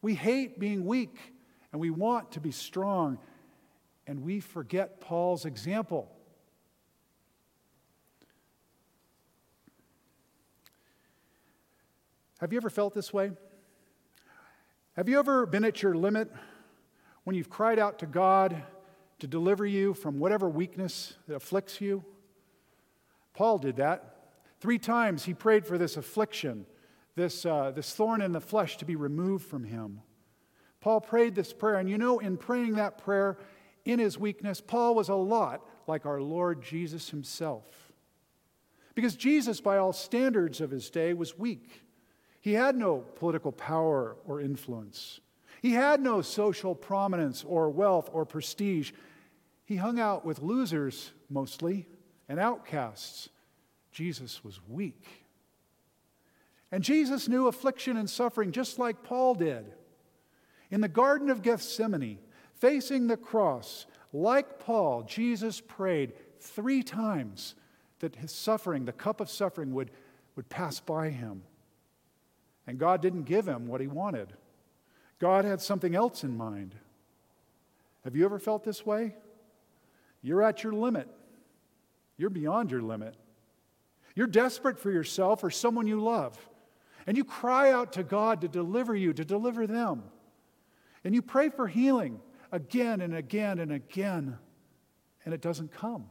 We 0.01 0.15
hate 0.15 0.59
being 0.59 0.85
weak 0.85 1.17
and 1.73 1.81
we 1.81 1.91
want 1.91 2.33
to 2.33 2.41
be 2.41 2.51
strong, 2.51 3.19
and 4.07 4.23
we 4.23 4.41
forget 4.41 5.01
Paul's 5.01 5.47
example. 5.47 6.11
Have 12.41 12.53
you 12.53 12.59
ever 12.59 12.69
felt 12.69 12.93
this 12.93 13.13
way? 13.13 13.31
Have 14.97 15.09
you 15.09 15.19
ever 15.19 15.47
been 15.47 15.65
at 15.65 15.83
your 15.83 15.95
limit 15.95 16.31
when 17.25 17.35
you've 17.35 17.49
cried 17.49 17.79
out 17.79 18.01
to 18.01 18.07
God 18.07 18.63
to 19.23 19.29
deliver 19.29 19.65
you 19.65 19.95
from 19.95 20.19
whatever 20.19 20.49
weakness 20.49 21.15
that 21.29 21.37
afflicts 21.37 21.81
you? 21.81 22.05
Paul 23.35 23.59
did 23.59 23.77
that. 23.77 24.17
Three 24.59 24.81
times 24.81 25.25
he 25.25 25.33
prayed 25.33 25.65
for 25.65 25.79
this 25.79 25.97
affliction, 25.97 26.67
this, 27.15 27.47
uh, 27.47 27.71
this 27.71 27.95
thorn 27.95 28.21
in 28.21 28.33
the 28.33 28.41
flesh 28.41 28.79
to 28.79 28.85
be 28.85 28.97
removed 28.97 29.47
from 29.47 29.63
him. 29.63 30.01
Paul 30.81 31.01
prayed 31.01 31.37
this 31.37 31.53
prayer, 31.53 31.77
and 31.77 31.89
you 31.89 31.99
know, 31.99 32.19
in 32.19 32.37
praying 32.37 32.75
that 32.75 32.99
prayer 32.99 33.39
in 33.85 34.01
his 34.01 34.19
weakness, 34.19 34.61
Paul 34.61 34.97
was 34.97 35.09
a 35.09 35.15
lot 35.15 35.69
like 35.87 36.05
our 36.05 36.21
Lord 36.21 36.61
Jesus 36.61 37.11
himself. 37.11 37.93
Because 38.97 39.15
Jesus, 39.15 39.61
by 39.61 39.79
all 39.79 39.93
standards 39.93 40.61
of 40.61 40.73
his 40.73 40.91
day, 40.91 41.15
was 41.15 41.39
weak. 41.39 41.83
He 42.41 42.55
had 42.55 42.75
no 42.75 43.05
political 43.15 43.53
power 43.53 44.17
or 44.27 44.41
influence. 44.41 45.21
He 45.63 45.71
had 45.71 46.01
no 46.01 46.23
social 46.23 46.75
prominence 46.75 47.45
or 47.47 47.71
wealth 47.71 48.11
or 48.13 48.27
prestige. 48.27 48.91
He 49.73 49.79
hung 49.79 49.99
out 49.99 50.23
with 50.23 50.43
losers 50.43 51.13
mostly 51.31 51.87
and 52.29 52.39
outcasts. 52.39 53.31
Jesus 53.91 54.45
was 54.45 54.61
weak. 54.69 55.25
And 56.71 56.85
Jesus 56.85 57.27
knew 57.27 57.47
affliction 57.47 57.97
and 57.97 58.11
suffering 58.11 58.53
just 58.53 58.79
like 58.79 59.03
Paul 59.03 59.35
did. 59.35 59.73
In 60.71 60.83
the 60.83 60.89
Garden 60.89 61.31
of 61.31 61.41
Gethsemane, 61.41 62.19
facing 62.57 63.07
the 63.07 63.17
cross, 63.17 63.87
like 64.13 64.59
Paul, 64.59 65.05
Jesus 65.05 65.63
prayed 65.63 66.13
three 66.39 66.83
times 66.83 67.55
that 68.01 68.17
his 68.17 68.31
suffering, 68.31 68.85
the 68.85 68.93
cup 68.93 69.23
of 69.23 69.31
suffering, 69.31 69.73
would, 69.73 69.91
would 70.37 70.51
pass 70.51 70.81
by 70.81 71.09
him. 71.09 71.45
And 72.67 72.77
God 72.77 73.01
didn't 73.01 73.23
give 73.23 73.49
him 73.49 73.69
what 73.69 73.81
he 73.81 73.87
wanted. 73.87 74.35
God 75.19 75.47
had 75.47 75.63
something 75.63 75.95
else 75.95 76.25
in 76.25 76.37
mind. 76.37 76.75
Have 78.05 78.15
you 78.15 78.27
ever 78.27 78.39
felt 78.39 78.65
this 78.65 78.85
way? 78.85 79.15
You're 80.23 80.43
at 80.43 80.63
your 80.63 80.73
limit. 80.73 81.09
You're 82.17 82.31
beyond 82.31 82.71
your 82.71 82.83
limit. 82.83 83.17
You're 84.15 84.27
desperate 84.27 84.79
for 84.79 84.91
yourself 84.91 85.43
or 85.43 85.51
someone 85.51 85.87
you 85.87 86.01
love. 86.01 86.39
And 87.07 87.17
you 87.17 87.25
cry 87.25 87.73
out 87.73 87.95
to 87.95 88.05
God 88.05 88.43
to 88.43 88.49
deliver 88.49 88.95
you, 88.95 89.13
to 89.13 89.25
deliver 89.25 89.67
them. 89.67 90.05
And 91.05 91.15
you 91.15 91.23
pray 91.23 91.49
for 91.49 91.67
healing 91.67 92.21
again 92.53 93.01
and 93.01 93.15
again 93.15 93.59
and 93.59 93.73
again, 93.73 94.39
and 95.25 95.35
it 95.35 95.41
doesn't 95.41 95.73
come. 95.73 96.07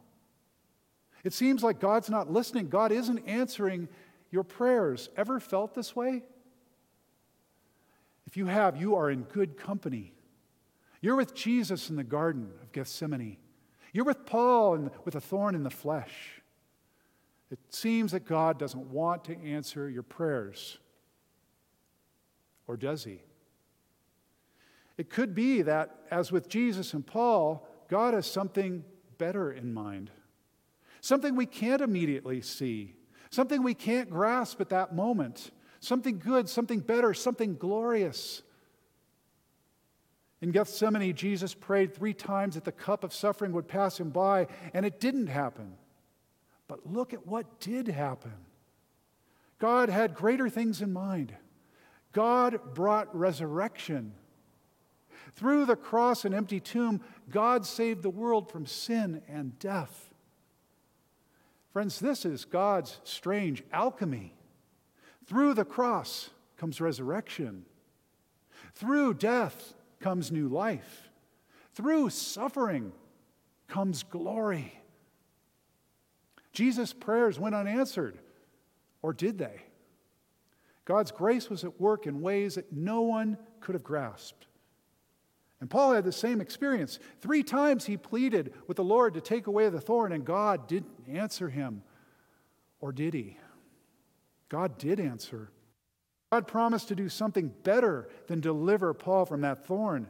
It 1.24 1.34
seems 1.34 1.64
like 1.64 1.80
God's 1.80 2.10
not 2.10 2.32
listening. 2.32 2.68
God 2.68 2.92
isn't 2.92 3.20
answering 3.28 3.88
your 4.32 4.44
prayers. 4.44 5.10
Ever 5.16 5.40
felt 5.40 5.76
this 5.76 5.96
way? 5.96 6.24
If 8.26 8.38
you 8.38 8.48
have, 8.48 8.76
you 8.76 8.96
are 8.96 9.10
in 9.10 9.24
good 9.24 9.56
company. 9.56 10.14
You're 11.00 11.16
with 11.16 11.36
Jesus 11.36 11.90
in 11.90 11.96
the 11.96 12.04
Garden 12.04 12.52
of 12.62 12.72
Gethsemane. 12.72 13.38
You're 13.94 14.06
with 14.06 14.26
Paul 14.26 14.76
and 14.76 14.92
with 15.04 15.16
a 15.16 15.22
thorn 15.22 15.56
in 15.56 15.64
the 15.64 15.70
flesh. 15.70 16.42
It 17.50 17.60
seems 17.70 18.14
that 18.14 18.26
God 18.26 18.58
doesn't 18.58 18.88
want 18.92 19.26
to 19.26 19.38
answer 19.44 19.90
your 19.90 20.04
prayers. 20.04 20.78
Or 22.68 22.78
does 22.78 23.04
he? 23.04 23.22
It 24.98 25.10
could 25.10 25.36
be 25.36 25.62
that, 25.64 26.04
as 26.10 26.32
with 26.32 26.48
Jesus 26.48 26.94
and 26.94 27.06
Paul, 27.06 27.68
God 27.90 28.14
has 28.14 28.26
something 28.26 28.86
better 29.18 29.52
in 29.52 29.74
mind, 29.74 30.12
something 31.02 31.36
we 31.36 31.46
can't 31.46 31.82
immediately 31.82 32.42
see, 32.42 32.96
something 33.30 33.64
we 33.64 33.74
can't 33.74 34.10
grasp 34.10 34.62
at 34.62 34.70
that 34.70 34.96
moment 34.96 35.52
something 35.82 36.20
good, 36.20 36.48
something 36.48 36.80
better, 36.80 37.14
something 37.14 37.56
glorious. 37.56 38.44
In 40.42 40.52
Gethsemane, 40.52 41.14
Jesus 41.14 41.54
prayed 41.54 41.94
three 41.94 42.16
times 42.16 42.56
that 42.56 42.66
the 42.66 42.72
cup 42.72 43.04
of 43.04 43.14
suffering 43.14 43.52
would 43.54 43.68
pass 43.68 44.00
him 44.00 44.10
by, 44.10 44.48
and 44.74 44.86
it 44.86 45.00
didn't 45.00 45.28
happen. 45.28 45.76
But 46.68 46.92
look 46.92 47.14
at 47.14 47.28
what 47.28 47.60
did 47.60 47.88
happen. 47.88 48.34
God 49.60 49.90
had 49.90 50.16
greater 50.16 50.50
things 50.50 50.82
in 50.82 50.92
mind. 50.92 51.36
God 52.12 52.74
brought 52.74 53.16
resurrection. 53.16 54.14
Through 55.36 55.66
the 55.66 55.76
cross 55.76 56.26
and 56.26 56.34
empty 56.34 56.60
tomb, 56.60 57.02
God 57.30 57.66
saved 57.66 58.02
the 58.02 58.10
world 58.10 58.52
from 58.52 58.66
sin 58.66 59.22
and 59.28 59.58
death. 59.60 60.10
Friends, 61.72 62.00
this 62.00 62.26
is 62.26 62.44
God's 62.44 63.00
strange 63.04 63.64
alchemy. 63.72 64.34
Through 65.26 65.54
the 65.54 65.64
cross 65.64 66.32
comes 66.58 66.82
resurrection. 66.82 67.66
Through 68.74 69.14
death 69.14 69.74
comes 70.02 70.32
new 70.32 70.48
life. 70.48 71.10
Through 71.74 72.10
suffering 72.10 72.92
comes 73.68 74.04
glory. 74.04 74.74
Jesus' 76.52 76.92
prayers 76.92 77.40
went 77.40 77.56
unanswered, 77.56 78.18
or 79.02 79.14
did 79.14 79.38
they? 79.38 79.62
God's 80.84 81.12
grace 81.12 81.50
was 81.50 81.64
at 81.64 81.80
work 81.80 82.08
in 82.08 82.22
ways 82.22 82.56
that 82.56 82.74
no 82.74 83.02
one 83.02 83.38
could 83.62 83.76
have 83.76 83.84
grasped. 83.84 84.48
And 85.62 85.70
Paul 85.70 85.94
had 85.94 86.04
the 86.04 86.12
same 86.12 86.42
experience. 86.42 87.00
Three 87.20 87.44
times 87.44 87.86
he 87.86 87.96
pleaded 87.96 88.54
with 88.68 88.78
the 88.78 88.84
Lord 88.84 89.14
to 89.14 89.22
take 89.22 89.48
away 89.48 89.70
the 89.70 89.80
thorn, 89.80 90.12
and 90.12 90.26
God 90.26 90.68
didn't 90.68 90.92
answer 91.08 91.50
him. 91.50 91.84
Or 92.80 92.92
did 92.92 93.14
he? 93.14 93.38
God 94.50 94.78
did 94.80 95.00
answer. 95.00 95.52
God 96.32 96.48
promised 96.48 96.88
to 96.88 96.96
do 96.96 97.10
something 97.10 97.54
better 97.64 98.08
than 98.28 98.40
deliver 98.40 98.94
Paul 98.94 99.26
from 99.26 99.42
that 99.42 99.66
thorn. 99.66 100.08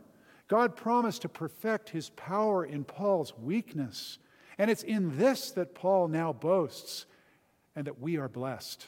God 0.48 0.76
promised 0.76 1.24
to 1.24 1.30
perfect 1.30 1.90
his 1.90 2.12
power 2.12 2.64
in 2.64 2.84
Paul's 2.84 3.34
weakness. 3.42 4.20
And 4.60 4.70
it's 4.70 4.84
in 4.84 5.18
this 5.18 5.50
that 5.52 5.74
Paul 5.74 6.10
now 6.10 6.32
boasts 6.32 7.08
and 7.76 7.88
that 7.88 8.00
we 8.00 8.18
are 8.18 8.30
blessed. 8.30 8.86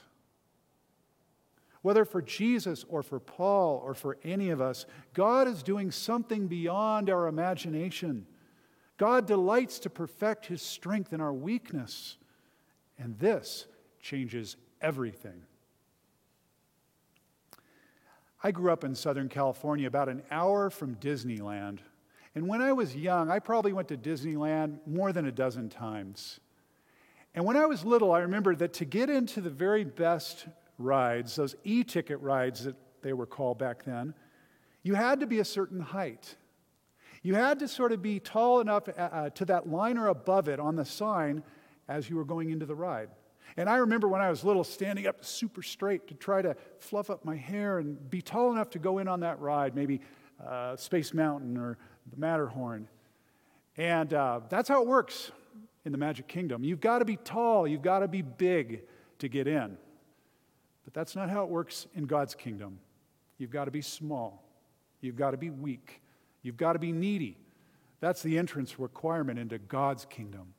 Whether 1.82 2.06
for 2.06 2.22
Jesus 2.22 2.86
or 2.88 3.02
for 3.02 3.20
Paul 3.20 3.82
or 3.84 3.96
for 3.96 4.18
any 4.24 4.52
of 4.52 4.62
us, 4.62 4.86
God 5.14 5.48
is 5.48 5.64
doing 5.64 5.90
something 5.90 6.48
beyond 6.48 7.10
our 7.10 7.28
imagination. 7.28 8.28
God 8.98 9.26
delights 9.26 9.80
to 9.80 9.90
perfect 9.90 10.46
his 10.46 10.62
strength 10.62 11.12
in 11.12 11.20
our 11.20 11.34
weakness. 11.34 12.18
And 13.00 13.18
this 13.18 13.66
changes 14.00 14.56
everything. 14.82 15.42
I 18.46 18.52
grew 18.52 18.74
up 18.74 18.84
in 18.84 18.94
Southern 18.94 19.30
California, 19.30 19.88
about 19.88 20.10
an 20.10 20.22
hour 20.30 20.70
from 20.70 20.96
Disneyland. 20.96 21.80
And 22.36 22.46
when 22.48 22.62
I 22.62 22.74
was 22.74 22.94
young, 22.94 23.32
I 23.32 23.40
probably 23.40 23.72
went 23.72 23.88
to 23.88 23.98
Disneyland 23.98 24.80
more 24.86 25.14
than 25.14 25.28
a 25.28 25.32
dozen 25.32 25.70
times. 25.70 26.42
And 27.34 27.46
when 27.46 27.56
I 27.56 27.66
was 27.66 27.86
little, 27.86 28.12
I 28.12 28.20
remember 28.20 28.54
that 28.56 28.74
to 28.74 28.86
get 28.86 29.10
into 29.10 29.40
the 29.40 29.50
very 29.50 29.86
best 29.86 30.48
rides, 30.78 31.38
those 31.38 31.56
e 31.64 31.86
ticket 31.86 32.20
rides 32.20 32.66
that 32.66 32.76
they 33.02 33.14
were 33.14 33.26
called 33.26 33.60
back 33.60 33.86
then, 33.86 34.14
you 34.84 34.94
had 34.94 35.22
to 35.22 35.28
be 35.28 35.40
a 35.40 35.46
certain 35.46 35.80
height. 35.80 36.36
You 37.22 37.36
had 37.36 37.60
to 37.60 37.68
sort 37.70 37.94
of 37.94 38.02
be 38.02 38.20
tall 38.20 38.60
enough 38.60 38.90
uh, 38.90 38.92
uh 39.02 39.30
to 39.30 39.46
that 39.46 39.70
line 39.70 39.98
or 39.98 40.10
above 40.10 40.50
it 40.50 40.60
on 40.60 40.76
the 40.76 40.84
sign 40.84 41.44
as 41.88 42.10
you 42.10 42.18
were 42.18 42.26
going 42.26 42.50
into 42.50 42.66
the 42.66 42.76
ride. 42.76 43.10
And 43.58 43.70
I 43.70 43.78
remember 43.78 44.08
when 44.08 44.22
I 44.22 44.30
was 44.30 44.44
little 44.44 44.64
standing 44.64 45.08
up 45.08 45.24
super 45.24 45.62
straight 45.62 46.08
to 46.08 46.14
try 46.14 46.42
to 46.42 46.56
fluff 46.80 47.10
up 47.10 47.24
my 47.24 47.36
hair 47.36 47.80
and 47.80 48.10
be 48.10 48.22
tall 48.22 48.52
enough 48.52 48.72
to 48.72 48.80
go 48.80 48.98
in 48.98 49.08
on 49.08 49.20
that 49.22 49.40
ride, 49.40 49.76
maybe 49.76 50.02
uh, 50.46 50.76
Space 50.76 51.14
Mountain 51.14 51.58
or 51.58 51.78
the 52.10 52.18
Matterhorn. 52.18 52.88
And 53.78 54.14
uh, 54.14 54.42
that's 54.50 54.70
how 54.70 54.82
it 54.82 54.88
works 54.88 55.32
in 55.86 55.92
the 55.92 55.98
Magic 55.98 56.28
Kingdom. 56.28 56.64
You've 56.64 56.80
got 56.80 57.00
to 57.00 57.06
be 57.06 57.18
tall, 57.18 57.68
you've 57.68 57.82
got 57.82 58.00
to 58.00 58.08
be 58.08 58.22
big 58.22 58.84
to 59.20 59.28
get 59.28 59.48
in. 59.48 59.78
But 60.84 60.94
that's 60.94 61.16
not 61.16 61.30
how 61.30 61.44
it 61.44 61.50
works 61.50 61.88
in 61.94 62.06
God's 62.06 62.36
kingdom. 62.36 62.80
You've 63.38 63.52
got 63.52 63.66
to 63.66 63.72
be 63.72 63.82
small, 63.82 64.44
you've 65.02 65.16
got 65.16 65.32
to 65.32 65.38
be 65.38 65.50
weak, 65.50 66.02
you've 66.42 66.58
got 66.58 66.74
to 66.74 66.80
be 66.80 66.92
needy. 66.92 67.38
That's 68.00 68.22
the 68.22 68.38
entrance 68.38 68.80
requirement 68.80 69.40
into 69.40 69.58
God's 69.58 70.06
kingdom. 70.06 70.54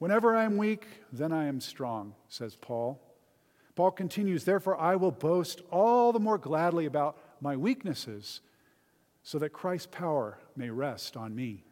Whenever 0.00 0.34
I 0.34 0.44
am 0.44 0.56
weak, 0.56 0.86
then 1.12 1.30
I 1.30 1.44
am 1.44 1.60
strong, 1.60 2.14
says 2.26 2.56
Paul. 2.56 2.98
Paul 3.76 3.90
continues, 3.90 4.46
Therefore, 4.46 4.80
I 4.80 4.96
will 4.96 5.10
boast 5.10 5.60
all 5.70 6.10
the 6.10 6.18
more 6.18 6.38
gladly 6.38 6.86
about 6.86 7.18
my 7.42 7.54
weaknesses, 7.54 8.40
so 9.22 9.38
that 9.38 9.50
Christ's 9.50 9.88
power 9.92 10.38
may 10.56 10.70
rest 10.70 11.18
on 11.18 11.34
me. 11.34 11.64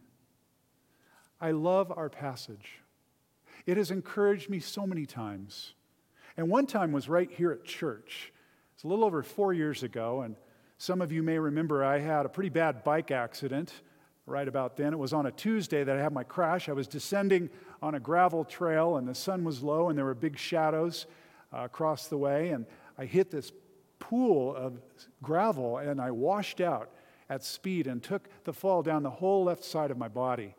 I 1.41 1.53
love 1.53 1.91
our 1.97 2.11
passage. 2.11 2.81
It 3.65 3.79
has 3.79 3.91
encouraged 3.91 4.51
me 4.51 4.61
so 4.61 4.87
many 4.87 5.07
times. 5.07 5.73
And 6.37 6.51
one 6.51 6.67
time 6.67 6.93
was 6.93 7.09
right 7.09 7.33
here 7.33 7.51
at 7.51 7.65
church. 7.65 8.31
It's 8.75 8.85
a 8.85 8.89
little 8.89 9.07
over 9.07 9.23
four 9.23 9.55
years 9.55 9.83
ago, 9.83 10.21
and 10.21 10.37
some 10.77 11.01
of 11.01 11.13
you 11.13 11.23
may 11.23 11.39
remember 11.39 11.83
I 11.83 12.01
had 12.01 12.27
a 12.27 12.29
pretty 12.29 12.51
bad 12.51 12.85
bike 12.85 13.11
accident 13.11 13.73
right 14.29 14.47
about 14.47 14.77
then. 14.77 14.93
It 14.93 14.99
was 14.99 15.13
on 15.13 15.27
a 15.27 15.31
Tuesday 15.31 15.85
that 15.85 15.97
I 15.97 16.01
had 16.01 16.13
my 16.13 16.25
crash. 16.25 16.69
I 16.69 16.73
was 16.73 16.87
descending 16.87 17.51
on 17.83 17.95
a 17.95 18.01
gravel 18.01 18.45
trail, 18.45 18.97
and 18.97 19.09
the 19.09 19.15
sun 19.15 19.45
was 19.45 19.63
low, 19.63 19.89
and 19.89 19.99
there 19.99 20.05
were 20.05 20.15
big 20.15 20.39
shadows 20.39 21.07
uh, 21.53 21.61
across 21.61 22.09
the 22.09 22.19
way. 22.19 22.51
And 22.51 22.67
I 22.97 23.05
hit 23.05 23.31
this 23.31 23.53
pool 23.99 24.55
of 24.55 24.81
gravel, 25.23 25.79
and 25.79 26.01
I 26.01 26.11
washed 26.11 26.61
out 26.61 26.91
at 27.31 27.45
speed 27.45 27.87
and 27.87 28.03
took 28.03 28.29
the 28.45 28.53
fall 28.53 28.83
down 28.83 29.03
the 29.03 29.11
whole 29.11 29.45
left 29.45 29.65
side 29.65 29.91
of 29.91 29.99
my 29.99 30.09
body. 30.09 30.55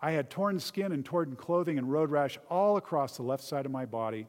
I 0.00 0.12
had 0.12 0.30
torn 0.30 0.60
skin 0.60 0.92
and 0.92 1.04
torn 1.04 1.36
clothing 1.36 1.78
and 1.78 1.90
road 1.90 2.10
rash 2.10 2.38
all 2.50 2.76
across 2.76 3.16
the 3.16 3.22
left 3.22 3.42
side 3.42 3.66
of 3.66 3.72
my 3.72 3.86
body. 3.86 4.26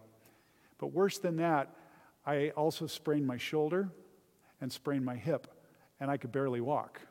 But 0.78 0.88
worse 0.88 1.18
than 1.18 1.38
that, 1.38 1.74
I 2.26 2.50
also 2.50 2.88
sprained 2.88 3.28
my 3.28 3.38
shoulder 3.38 3.90
and 4.62 4.72
sprained 4.72 5.06
my 5.06 5.16
hip, 5.16 5.48
and 6.00 6.10
I 6.10 6.18
could 6.18 6.32
barely 6.32 6.62
walk. 6.62 7.02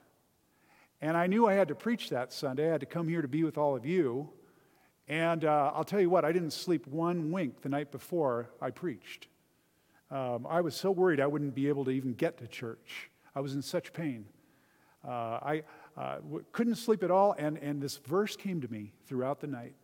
And 1.01 1.17
I 1.17 1.27
knew 1.27 1.47
I 1.47 1.55
had 1.55 1.69
to 1.69 1.75
preach 1.75 2.11
that 2.11 2.33
Sunday. 2.33 2.69
I 2.69 2.73
had 2.73 2.81
to 2.81 2.87
come 2.87 3.09
here 3.09 3.23
to 3.23 3.29
be 3.29 3.45
with 3.45 3.59
all 3.59 3.77
of 3.77 3.85
you. 3.85 4.31
And 5.09 5.45
uh, 5.45 5.73
I'll 5.75 5.85
tell 5.85 6.01
you 6.01 6.11
what, 6.11 6.25
I 6.25 6.33
didn't 6.33 6.51
sleep 6.53 6.87
one 6.87 7.31
wink 7.31 7.63
the 7.63 7.69
night 7.69 7.93
before 7.93 8.51
I 8.61 8.71
preached. 8.71 9.29
Um, 10.11 10.47
I 10.49 10.61
was 10.61 10.75
so 10.75 10.91
worried 10.91 11.21
I 11.21 11.27
wouldn't 11.27 11.55
be 11.55 11.69
able 11.69 11.85
to 11.85 11.91
even 11.91 12.15
get 12.15 12.39
to 12.39 12.47
church. 12.47 13.11
I 13.35 13.41
was 13.41 13.55
in 13.55 13.63
such 13.63 13.93
pain. 13.93 14.25
Uh, 15.07 15.39
I 15.43 15.63
uh, 15.97 16.17
couldn't 16.53 16.77
sleep 16.77 17.03
at 17.03 17.11
all, 17.11 17.35
and, 17.39 17.59
and 17.59 17.81
this 17.81 17.99
verse 17.99 18.37
came 18.37 18.61
to 18.61 18.69
me 18.69 18.93
throughout 19.07 19.41
the 19.41 19.47
night. 19.47 19.75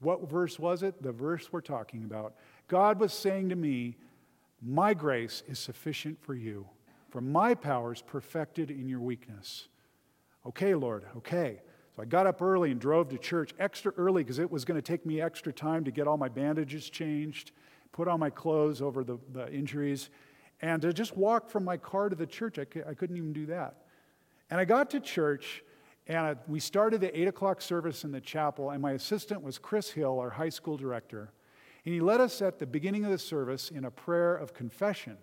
What 0.00 0.28
verse 0.28 0.58
was 0.58 0.82
it? 0.82 1.02
The 1.02 1.12
verse 1.12 1.52
we're 1.52 1.60
talking 1.60 2.04
about. 2.04 2.34
God 2.66 2.98
was 2.98 3.12
saying 3.12 3.50
to 3.50 3.56
me, 3.56 3.96
My 4.60 4.94
grace 4.94 5.44
is 5.46 5.58
sufficient 5.58 6.20
for 6.20 6.34
you, 6.34 6.66
for 7.10 7.20
my 7.20 7.54
power 7.54 7.92
is 7.92 8.02
perfected 8.02 8.70
in 8.70 8.88
your 8.88 9.00
weakness. 9.00 9.68
Okay, 10.46 10.74
Lord, 10.74 11.04
okay. 11.18 11.60
So 11.94 12.02
I 12.02 12.06
got 12.06 12.26
up 12.26 12.40
early 12.40 12.70
and 12.70 12.80
drove 12.80 13.08
to 13.10 13.18
church 13.18 13.52
extra 13.58 13.92
early 13.96 14.24
because 14.24 14.38
it 14.38 14.50
was 14.50 14.64
going 14.64 14.80
to 14.80 14.82
take 14.82 15.04
me 15.04 15.20
extra 15.20 15.52
time 15.52 15.84
to 15.84 15.90
get 15.90 16.08
all 16.08 16.16
my 16.16 16.28
bandages 16.28 16.88
changed, 16.88 17.52
put 17.92 18.08
on 18.08 18.18
my 18.18 18.30
clothes 18.30 18.80
over 18.80 19.04
the, 19.04 19.18
the 19.32 19.52
injuries, 19.52 20.10
and 20.60 20.80
to 20.82 20.92
just 20.92 21.16
walk 21.16 21.50
from 21.50 21.64
my 21.64 21.76
car 21.76 22.08
to 22.08 22.16
the 22.16 22.26
church. 22.26 22.58
I, 22.58 22.62
I 22.88 22.94
couldn't 22.94 23.16
even 23.16 23.32
do 23.32 23.46
that. 23.46 23.82
And 24.50 24.60
I 24.60 24.64
got 24.64 24.90
to 24.90 25.00
church, 25.00 25.62
and 26.06 26.36
we 26.48 26.60
started 26.60 27.00
the 27.00 27.18
8 27.20 27.28
o'clock 27.28 27.60
service 27.60 28.04
in 28.04 28.12
the 28.12 28.20
chapel, 28.20 28.70
and 28.70 28.82
my 28.82 28.92
assistant 28.92 29.42
was 29.42 29.58
Chris 29.58 29.90
Hill, 29.90 30.18
our 30.18 30.30
high 30.30 30.48
school 30.48 30.76
director. 30.76 31.32
And 31.84 31.94
he 31.94 32.00
led 32.00 32.20
us 32.20 32.40
at 32.42 32.58
the 32.58 32.66
beginning 32.66 33.04
of 33.04 33.10
the 33.10 33.18
service 33.18 33.70
in 33.70 33.84
a 33.84 33.90
prayer 33.90 34.34
of 34.34 34.54
confession. 34.54 35.18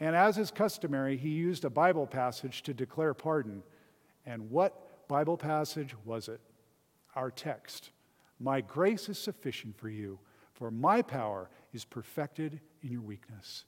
And 0.00 0.14
as 0.14 0.38
is 0.38 0.50
customary, 0.50 1.16
he 1.16 1.30
used 1.30 1.64
a 1.64 1.70
Bible 1.70 2.06
passage 2.06 2.62
to 2.62 2.74
declare 2.74 3.14
pardon. 3.14 3.62
And 4.28 4.50
what 4.50 5.08
Bible 5.08 5.38
passage 5.38 5.94
was 6.04 6.28
it? 6.28 6.40
Our 7.16 7.30
text. 7.30 7.90
My 8.38 8.60
grace 8.60 9.08
is 9.08 9.18
sufficient 9.18 9.78
for 9.78 9.88
you, 9.88 10.18
for 10.52 10.70
my 10.70 11.00
power 11.00 11.48
is 11.72 11.86
perfected 11.86 12.60
in 12.82 12.92
your 12.92 13.00
weakness. 13.00 13.64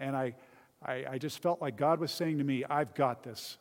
And 0.00 0.16
I, 0.16 0.34
I, 0.82 1.04
I, 1.10 1.18
just 1.18 1.42
felt 1.42 1.60
like 1.60 1.76
God 1.76 2.00
was 2.00 2.10
saying 2.10 2.38
to 2.38 2.44
me, 2.44 2.64
I've 2.64 2.94
got 2.94 3.22
this. 3.22 3.58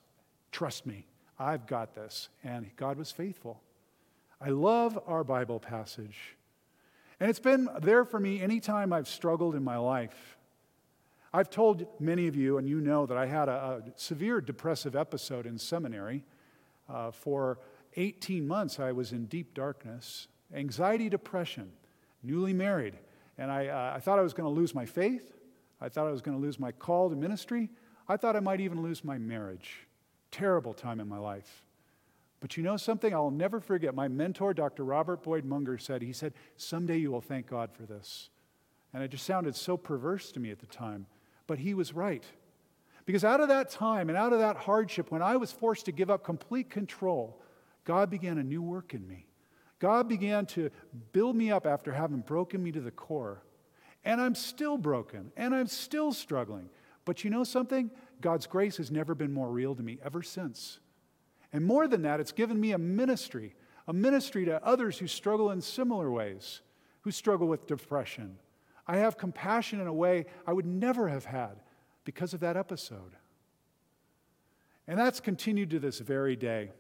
Trust 0.54 0.86
me, 0.86 1.06
I've 1.38 1.68
got 1.68 1.94
this. 1.94 2.30
And 2.42 2.74
God 2.78 2.98
was 2.98 3.12
faithful. 3.12 3.62
I 4.40 4.50
love 4.50 4.98
our 5.08 5.26
Bible 5.26 5.60
passage. 5.60 6.38
And 7.20 7.30
it's 7.30 7.40
been 7.40 7.68
there 7.82 8.06
for 8.06 8.20
me 8.20 8.42
anytime 8.42 8.94
I've 8.94 9.10
struggled 9.10 9.56
in 9.56 9.64
my 9.64 9.78
life. 9.78 10.38
I've 11.34 11.50
told 11.50 11.86
many 12.00 12.28
of 12.28 12.36
you, 12.36 12.58
and 12.58 12.68
you 12.68 12.82
know, 12.82 13.06
that 13.06 13.18
I 13.18 13.26
had 13.28 13.50
a, 13.50 13.84
a 13.86 13.92
severe 13.96 14.42
depressive 14.42 14.96
episode 14.96 15.46
in 15.46 15.58
seminary. 15.58 16.26
Uh, 16.90 17.12
for 17.12 17.60
18 17.96 18.48
months, 18.48 18.80
I 18.80 18.92
was 18.92 19.12
in 19.12 19.26
deep 19.26 19.54
darkness, 19.54 20.28
anxiety, 20.54 21.10
depression, 21.10 21.72
newly 22.24 22.54
married. 22.54 22.96
And 23.38 23.52
I, 23.52 23.68
uh, 23.68 23.94
I 23.96 24.00
thought 24.00 24.20
I 24.20 24.24
was 24.24 24.34
going 24.34 24.54
to 24.54 24.60
lose 24.60 24.74
my 24.74 24.86
faith. 24.86 25.34
I 25.80 25.88
thought 25.88 26.08
I 26.08 26.12
was 26.12 26.22
going 26.22 26.36
to 26.36 26.42
lose 26.42 26.60
my 26.60 26.72
call 26.72 27.10
to 27.10 27.16
ministry. 27.16 27.70
I 28.08 28.18
thought 28.18 28.36
I 28.36 28.40
might 28.40 28.60
even 28.60 28.82
lose 28.82 29.04
my 29.04 29.18
marriage. 29.18 29.88
Terrible 30.32 30.74
time 30.74 31.00
in 31.00 31.08
my 31.08 31.20
life. 31.20 31.64
But 32.40 32.58
you 32.58 32.64
know 32.64 32.78
something 32.78 33.14
I'll 33.14 33.32
never 33.32 33.60
forget? 33.60 33.94
My 33.94 34.08
mentor, 34.08 34.54
Dr. 34.54 34.84
Robert 34.84 35.24
Boyd 35.24 35.46
Munger, 35.46 35.78
said, 35.78 36.02
He 36.02 36.14
said, 36.14 36.34
Someday 36.58 36.98
you 36.98 37.12
will 37.12 37.22
thank 37.22 37.48
God 37.48 37.72
for 37.72 37.84
this. 37.84 38.30
And 38.94 39.04
it 39.04 39.12
just 39.12 39.26
sounded 39.26 39.56
so 39.56 39.78
perverse 39.78 40.32
to 40.32 40.40
me 40.40 40.50
at 40.52 40.60
the 40.60 40.66
time. 40.66 41.06
But 41.50 41.58
he 41.58 41.74
was 41.74 41.96
right. 41.96 42.24
Because 43.08 43.24
out 43.24 43.42
of 43.42 43.48
that 43.48 43.72
time 43.72 44.10
and 44.10 44.16
out 44.16 44.34
of 44.34 44.40
that 44.40 44.56
hardship, 44.56 45.10
when 45.10 45.24
I 45.24 45.36
was 45.36 45.52
forced 45.52 45.86
to 45.86 45.92
give 45.92 46.12
up 46.12 46.24
complete 46.24 46.70
control, 46.70 47.42
God 47.86 48.12
began 48.12 48.38
a 48.38 48.44
new 48.44 48.62
work 48.62 48.94
in 48.94 49.08
me. 49.08 49.26
God 49.80 50.08
began 50.08 50.46
to 50.46 50.70
build 51.12 51.36
me 51.36 51.50
up 51.50 51.66
after 51.66 51.92
having 51.92 52.20
broken 52.20 52.62
me 52.62 52.72
to 52.72 52.82
the 52.82 52.92
core. 52.92 53.42
And 54.06 54.22
I'm 54.22 54.36
still 54.36 54.78
broken 54.78 55.32
and 55.36 55.56
I'm 55.56 55.66
still 55.66 56.14
struggling. 56.14 56.70
But 57.04 57.24
you 57.24 57.32
know 57.32 57.44
something? 57.44 57.90
God's 58.22 58.46
grace 58.46 58.78
has 58.78 58.92
never 58.92 59.16
been 59.16 59.34
more 59.34 59.50
real 59.50 59.74
to 59.74 59.82
me 59.82 59.98
ever 60.06 60.22
since. 60.22 60.80
And 61.52 61.66
more 61.66 61.88
than 61.88 62.04
that, 62.04 62.20
it's 62.20 62.32
given 62.32 62.62
me 62.62 62.74
a 62.74 62.78
ministry, 62.78 63.56
a 63.88 63.94
ministry 63.94 64.46
to 64.46 64.64
others 64.64 65.00
who 65.00 65.08
struggle 65.08 65.50
in 65.50 65.62
similar 65.62 66.12
ways, 66.12 66.62
who 67.02 67.10
struggle 67.10 67.48
with 67.48 67.66
depression, 67.66 68.38
I 68.90 68.98
have 68.98 69.20
compassion 69.20 69.80
in 69.80 69.86
a 69.86 69.94
way 69.94 70.26
I 70.48 70.52
would 70.52 70.66
never 70.66 71.10
have 71.10 71.26
had 71.26 71.62
because 72.06 72.34
of 72.34 72.40
that 72.40 72.58
episode. 72.58 73.16
And 74.88 74.98
that's 74.98 75.20
continued 75.20 75.70
to 75.70 75.80
this 75.80 76.00
very 76.00 76.36
day. 76.36 76.72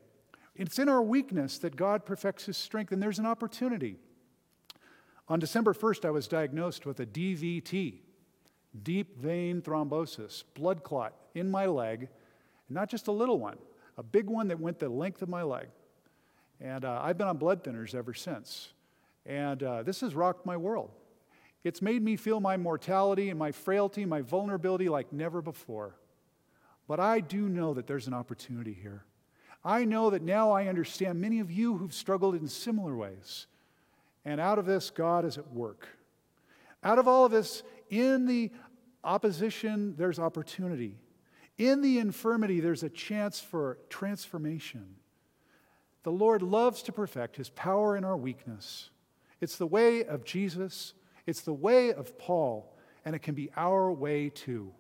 It's 0.56 0.80
in 0.80 0.90
our 0.90 1.04
weakness 1.04 1.60
that 1.60 1.76
God 1.76 2.08
perfects 2.08 2.48
his 2.48 2.58
strength, 2.58 2.92
and 2.92 3.02
there's 3.02 3.20
an 3.20 3.28
opportunity. 3.28 3.98
On 5.28 5.38
December 5.38 5.72
1st, 5.72 6.04
I 6.04 6.10
was 6.10 6.28
diagnosed 6.28 6.88
with 6.88 7.00
a 7.00 7.06
DVT, 7.06 8.00
deep 8.82 9.20
vein 9.20 9.62
thrombosis, 9.62 10.44
blood 10.56 10.82
clot 10.82 11.14
in 11.36 11.52
my 11.52 11.68
leg, 11.68 12.10
not 12.72 12.90
just 12.90 13.06
a 13.08 13.12
little 13.12 13.38
one, 13.38 13.60
a 14.00 14.04
big 14.04 14.26
one 14.26 14.48
that 14.48 14.60
went 14.60 14.80
the 14.80 14.90
length 14.90 15.22
of 15.22 15.30
my 15.30 15.44
leg. 15.44 15.68
And 16.60 16.86
uh, 16.86 17.02
I've 17.04 17.20
been 17.20 17.28
on 17.28 17.38
blood 17.38 17.64
thinners 17.64 17.94
ever 17.94 18.16
since. 18.16 18.70
And 19.28 19.62
uh, 19.62 19.84
this 19.84 20.02
has 20.02 20.16
rocked 20.16 20.48
my 20.48 20.58
world. 20.58 20.90
It's 21.64 21.82
made 21.82 22.02
me 22.02 22.16
feel 22.16 22.40
my 22.40 22.58
mortality 22.58 23.30
and 23.30 23.38
my 23.38 23.52
frailty, 23.52 24.06
my 24.06 24.22
vulnerability 24.22 24.88
like 24.90 25.12
never 25.12 25.42
before. 25.42 25.96
But 26.88 27.00
I 27.00 27.20
do 27.20 27.50
know 27.50 27.74
that 27.74 27.86
there's 27.86 28.08
an 28.08 28.14
opportunity 28.14 28.74
here. 28.74 29.04
I 29.64 29.84
know 29.84 30.10
that 30.10 30.22
now 30.22 30.52
I 30.52 30.68
understand 30.68 31.20
many 31.20 31.40
of 31.40 31.52
you 31.52 31.78
who've 31.78 31.94
struggled 31.94 32.36
in 32.36 32.48
similar 32.48 32.96
ways. 32.96 33.48
And 34.24 34.40
out 34.40 34.58
of 34.58 34.66
this, 34.66 34.90
God 34.90 35.26
is 35.26 35.38
at 35.38 35.52
work. 35.52 35.88
Out 36.82 36.98
of 36.98 37.08
all 37.08 37.26
of 37.26 37.32
this, 37.32 37.64
in 37.90 38.26
the 38.26 38.52
opposition, 39.04 39.96
there's 39.98 40.18
opportunity. 40.18 40.98
In 41.58 41.82
the 41.82 42.00
infirmity, 42.00 42.62
there's 42.62 42.84
a 42.84 42.90
chance 42.90 43.42
for 43.42 43.80
transformation. 43.90 44.96
The 46.04 46.12
Lord 46.12 46.42
loves 46.42 46.82
to 46.84 46.94
perfect 46.94 47.36
his 47.36 47.50
power 47.50 47.98
in 47.98 48.06
our 48.06 48.16
weakness. 48.16 48.90
It's 49.42 49.58
the 49.58 49.68
way 49.68 50.06
of 50.06 50.24
Jesus 50.24 50.94
it's 51.30 51.42
the 51.42 51.54
way 51.54 51.94
of 51.94 52.18
Paul, 52.18 52.76
and 53.06 53.16
it 53.16 53.20
can 53.20 53.36
be 53.36 53.52
our 53.56 53.92
way 53.92 54.30
too. 54.30 54.74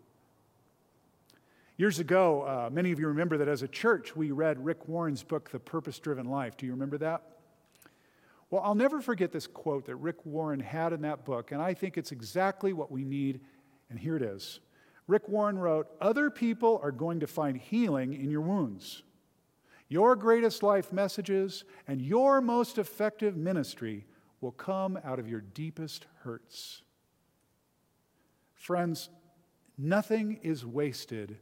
Years 1.77 1.99
ago, 1.99 2.41
uh, 2.41 2.69
many 2.69 2.91
of 2.91 2.99
you 2.99 3.07
remember 3.07 3.37
that 3.37 3.47
as 3.47 3.61
a 3.61 3.67
church, 3.67 4.15
we 4.15 4.31
read 4.31 4.63
Rick 4.65 4.89
Warren's 4.89 5.23
book, 5.23 5.49
The 5.49 5.59
Purpose 5.59 5.97
Driven 5.99 6.25
Life. 6.25 6.57
Do 6.57 6.65
you 6.65 6.73
remember 6.73 6.97
that? 6.97 7.21
Well, 8.49 8.61
I'll 8.63 8.75
never 8.75 8.99
forget 8.99 9.31
this 9.31 9.47
quote 9.47 9.85
that 9.85 9.95
Rick 9.95 10.25
Warren 10.25 10.59
had 10.59 10.91
in 10.91 11.01
that 11.03 11.23
book, 11.23 11.51
and 11.51 11.61
I 11.61 11.73
think 11.73 11.97
it's 11.97 12.11
exactly 12.11 12.73
what 12.73 12.91
we 12.91 13.05
need, 13.05 13.41
and 13.89 13.97
here 13.97 14.17
it 14.17 14.23
is. 14.23 14.59
Rick 15.07 15.29
Warren 15.29 15.57
wrote 15.57 15.87
Other 16.01 16.29
people 16.29 16.79
are 16.83 16.91
going 16.91 17.19
to 17.21 17.27
find 17.27 17.55
healing 17.55 18.13
in 18.13 18.29
your 18.29 18.41
wounds. 18.41 19.03
Your 19.87 20.15
greatest 20.15 20.63
life 20.63 20.91
messages 20.91 21.63
and 21.87 22.01
your 22.01 22.41
most 22.41 22.77
effective 22.77 23.37
ministry 23.37 24.05
will 24.41 24.51
come 24.51 24.99
out 25.03 25.19
of 25.19 25.27
your 25.27 25.41
deepest 25.41 26.05
hurts. 26.23 26.81
Friends, 28.53 29.09
nothing 29.77 30.39
is 30.43 30.65
wasted 30.65 31.37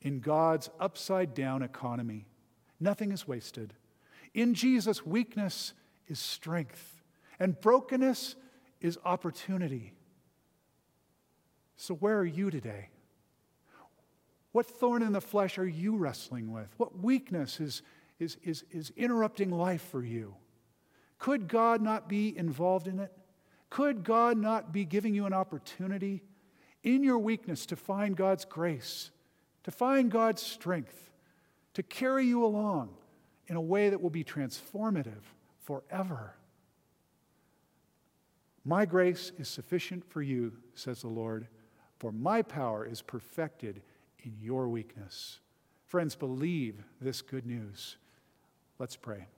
in 0.00 0.20
God's 0.20 0.70
upside 0.78 1.34
down 1.34 1.62
economy. 1.62 2.26
Nothing 2.78 3.12
is 3.12 3.26
wasted. 3.26 3.74
In 4.34 4.54
Jesus, 4.54 5.04
weakness 5.04 5.72
is 6.08 6.18
strength, 6.18 7.02
and 7.38 7.60
brokenness 7.60 8.36
is 8.80 8.98
opportunity. 9.04 9.92
So, 11.76 11.94
where 11.94 12.18
are 12.18 12.26
you 12.26 12.50
today? 12.50 12.90
What 14.52 14.66
thorn 14.66 15.02
in 15.02 15.12
the 15.12 15.20
flesh 15.20 15.58
are 15.58 15.68
you 15.68 15.96
wrestling 15.96 16.50
with? 16.50 16.68
What 16.78 16.98
weakness 16.98 17.60
is, 17.60 17.82
is, 18.18 18.38
is, 18.42 18.64
is 18.70 18.90
interrupting 18.96 19.50
life 19.50 19.82
for 19.82 20.02
you? 20.02 20.34
Could 21.18 21.48
God 21.48 21.80
not 21.80 22.08
be 22.08 22.36
involved 22.36 22.88
in 22.88 22.98
it? 22.98 23.12
Could 23.70 24.04
God 24.04 24.36
not 24.36 24.72
be 24.72 24.84
giving 24.84 25.14
you 25.14 25.26
an 25.26 25.32
opportunity 25.32 26.22
in 26.82 27.02
your 27.02 27.18
weakness 27.18 27.66
to 27.66 27.76
find 27.76 28.16
God's 28.16 28.44
grace, 28.44 29.10
to 29.64 29.70
find 29.70 30.10
God's 30.10 30.42
strength, 30.42 31.10
to 31.74 31.82
carry 31.82 32.26
you 32.26 32.44
along 32.44 32.90
in 33.48 33.56
a 33.56 33.60
way 33.60 33.90
that 33.90 34.00
will 34.00 34.10
be 34.10 34.24
transformative 34.24 35.22
forever? 35.60 36.34
My 38.64 38.84
grace 38.84 39.32
is 39.38 39.48
sufficient 39.48 40.04
for 40.04 40.22
you, 40.22 40.52
says 40.74 41.02
the 41.02 41.08
Lord, 41.08 41.46
for 41.98 42.12
my 42.12 42.42
power 42.42 42.84
is 42.84 43.00
perfected 43.00 43.82
in 44.24 44.34
your 44.40 44.68
weakness. 44.68 45.40
Friends, 45.86 46.16
believe 46.16 46.82
this 47.00 47.22
good 47.22 47.46
news. 47.46 47.96
Let's 48.78 48.96
pray. 48.96 49.28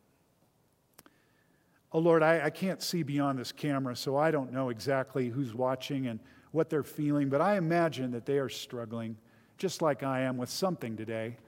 Oh 1.92 1.98
Lord, 1.98 2.22
I, 2.22 2.44
I, 2.44 2.51
can't 2.51 2.83
see 2.83 3.03
beyond 3.03 3.38
this 3.38 3.51
camera, 3.51 3.96
so 3.96 4.16
I 4.16 4.31
don't 4.31 4.53
know 4.53 4.68
exactly 4.68 5.29
who's 5.29 5.55
watching 5.55 6.07
and 6.07 6.20
what 6.53 6.68
they're 6.68 6.83
feeling, 6.83 7.31
but 7.31 7.40
I 7.40 7.57
imagine 7.57 8.11
that 8.11 8.27
they 8.27 8.38
are 8.38 8.51
struggling, 8.51 9.16
just 9.57 9.81
like 9.81 10.03
I 10.03 10.20
am, 10.20 10.37
with 10.37 10.51
something 10.51 10.96
today. 10.96 11.38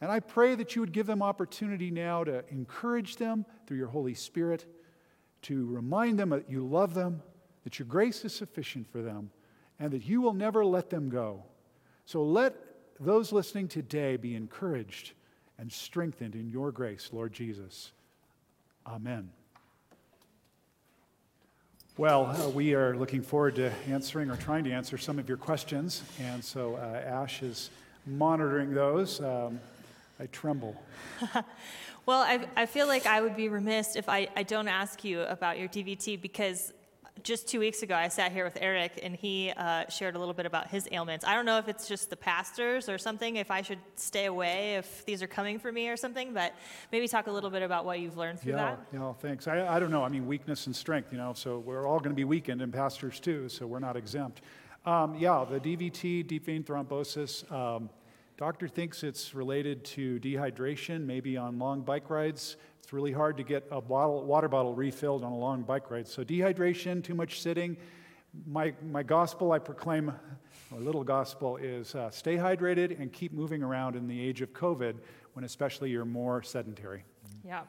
And 0.00 0.10
I 0.10 0.20
pray 0.20 0.54
that 0.54 0.76
you 0.76 0.82
would 0.82 0.92
give 0.92 1.06
them 1.06 1.22
opportunity 1.22 1.90
now 1.90 2.22
to 2.24 2.44
encourage 2.50 3.16
them 3.16 3.46
through 3.66 3.78
your 3.78 3.88
Holy 3.88 4.14
Spirit 4.14 4.66
to 5.42 5.66
remind 5.66 6.18
them 6.18 6.30
that 6.30 6.50
you 6.50 6.66
love 6.66 6.94
them, 6.94 7.22
that 7.64 7.78
your 7.78 7.86
grace 7.86 8.24
is 8.24 8.34
sufficient 8.34 8.90
for 8.90 9.02
them, 9.02 9.30
and 9.78 9.92
that 9.92 10.04
you 10.04 10.20
will 10.20 10.34
never 10.34 10.64
let 10.64 10.90
them 10.90 11.08
go. 11.08 11.44
So 12.04 12.22
let 12.22 12.54
those 13.00 13.32
listening 13.32 13.68
today 13.68 14.16
be 14.16 14.34
encouraged 14.34 15.12
and 15.58 15.70
strengthened 15.70 16.34
in 16.34 16.48
your 16.48 16.72
grace, 16.72 17.10
Lord 17.12 17.32
Jesus. 17.32 17.92
Amen. 18.86 19.30
Well, 21.98 22.26
uh, 22.26 22.48
we 22.50 22.74
are 22.74 22.96
looking 22.96 23.22
forward 23.22 23.56
to 23.56 23.72
answering 23.88 24.30
or 24.30 24.36
trying 24.36 24.62
to 24.62 24.70
answer 24.70 24.96
some 24.96 25.18
of 25.18 25.28
your 25.28 25.36
questions. 25.36 26.04
And 26.20 26.44
so 26.44 26.76
uh, 26.76 27.02
Ash 27.04 27.42
is 27.42 27.70
monitoring 28.06 28.72
those. 28.72 29.20
Um, 29.20 29.58
I 30.20 30.26
tremble. 30.26 30.80
Well, 32.06 32.22
I, 32.22 32.46
I 32.56 32.64
feel 32.64 32.86
like 32.86 33.04
I 33.04 33.20
would 33.20 33.36
be 33.36 33.50
remiss 33.50 33.94
if 33.94 34.08
I, 34.08 34.28
I 34.34 34.42
don't 34.42 34.66
ask 34.66 35.04
you 35.04 35.20
about 35.24 35.58
your 35.58 35.68
DVT 35.68 36.18
because 36.18 36.72
just 37.22 37.48
two 37.48 37.60
weeks 37.60 37.82
ago 37.82 37.94
I 37.94 38.08
sat 38.08 38.32
here 38.32 38.44
with 38.44 38.58
Eric 38.60 39.00
and 39.02 39.14
he 39.14 39.50
uh, 39.56 39.88
shared 39.88 40.16
a 40.16 40.18
little 40.18 40.34
bit 40.34 40.46
about 40.46 40.68
his 40.68 40.88
ailments. 40.90 41.24
I 41.24 41.34
don't 41.34 41.44
know 41.44 41.58
if 41.58 41.68
it's 41.68 41.88
just 41.88 42.10
the 42.10 42.16
pastors 42.16 42.88
or 42.88 42.98
something, 42.98 43.36
if 43.36 43.50
I 43.50 43.62
should 43.62 43.78
stay 43.96 44.26
away 44.26 44.76
if 44.76 45.04
these 45.04 45.22
are 45.22 45.26
coming 45.26 45.58
for 45.58 45.72
me 45.72 45.88
or 45.88 45.96
something, 45.96 46.32
but 46.32 46.54
maybe 46.92 47.08
talk 47.08 47.26
a 47.26 47.30
little 47.30 47.50
bit 47.50 47.62
about 47.62 47.84
what 47.84 48.00
you've 48.00 48.16
learned 48.16 48.40
through 48.40 48.52
yeah, 48.52 48.76
that. 48.76 48.86
Yeah, 48.92 49.12
thanks. 49.14 49.48
I, 49.48 49.66
I 49.66 49.80
don't 49.80 49.90
know. 49.90 50.02
I 50.02 50.08
mean, 50.08 50.26
weakness 50.26 50.66
and 50.66 50.74
strength, 50.74 51.12
you 51.12 51.18
know, 51.18 51.32
so 51.34 51.58
we're 51.58 51.86
all 51.86 51.98
going 51.98 52.10
to 52.10 52.16
be 52.16 52.24
weakened 52.24 52.62
and 52.62 52.72
pastors 52.72 53.20
too, 53.20 53.48
so 53.48 53.66
we're 53.66 53.78
not 53.78 53.96
exempt. 53.96 54.42
Um, 54.86 55.14
yeah, 55.16 55.44
the 55.48 55.60
DVT, 55.60 56.26
deep 56.26 56.44
vein 56.46 56.64
thrombosis. 56.64 57.50
Um, 57.52 57.90
Doctor 58.38 58.68
thinks 58.68 59.02
it's 59.02 59.34
related 59.34 59.84
to 59.84 60.20
dehydration, 60.20 61.04
maybe 61.04 61.36
on 61.36 61.58
long 61.58 61.80
bike 61.80 62.08
rides. 62.08 62.56
It's 62.80 62.92
really 62.92 63.10
hard 63.10 63.36
to 63.38 63.42
get 63.42 63.66
a 63.72 63.80
bottle, 63.80 64.24
water 64.24 64.46
bottle 64.46 64.74
refilled 64.74 65.24
on 65.24 65.32
a 65.32 65.36
long 65.36 65.62
bike 65.62 65.90
ride. 65.90 66.06
So, 66.06 66.22
dehydration, 66.22 67.02
too 67.02 67.16
much 67.16 67.42
sitting. 67.42 67.76
My, 68.46 68.74
my 68.92 69.02
gospel 69.02 69.50
I 69.50 69.58
proclaim, 69.58 70.12
a 70.70 70.78
little 70.78 71.02
gospel, 71.02 71.56
is 71.56 71.96
uh, 71.96 72.10
stay 72.10 72.36
hydrated 72.36 73.00
and 73.00 73.12
keep 73.12 73.32
moving 73.32 73.60
around 73.60 73.96
in 73.96 74.06
the 74.06 74.20
age 74.20 74.40
of 74.40 74.52
COVID 74.52 74.98
when, 75.32 75.44
especially, 75.44 75.90
you're 75.90 76.04
more 76.04 76.40
sedentary. 76.44 77.02
Yeah, 77.44 77.62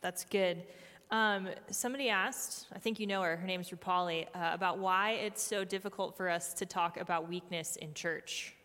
that's 0.00 0.24
good. 0.26 0.62
Um, 1.10 1.48
somebody 1.72 2.08
asked, 2.08 2.68
I 2.72 2.78
think 2.78 3.00
you 3.00 3.08
know 3.08 3.22
her, 3.22 3.36
her 3.36 3.46
name's 3.48 3.70
Rupali, 3.70 4.26
uh, 4.32 4.50
about 4.52 4.78
why 4.78 5.14
it's 5.14 5.42
so 5.42 5.64
difficult 5.64 6.16
for 6.16 6.28
us 6.28 6.54
to 6.54 6.66
talk 6.66 7.00
about 7.00 7.28
weakness 7.28 7.74
in 7.74 7.94
church. 7.94 8.55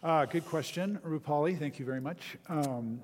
Uh, 0.00 0.24
good 0.26 0.46
question, 0.46 1.00
Rupali. 1.04 1.58
Thank 1.58 1.80
you 1.80 1.84
very 1.84 2.00
much. 2.00 2.36
Um, 2.48 3.00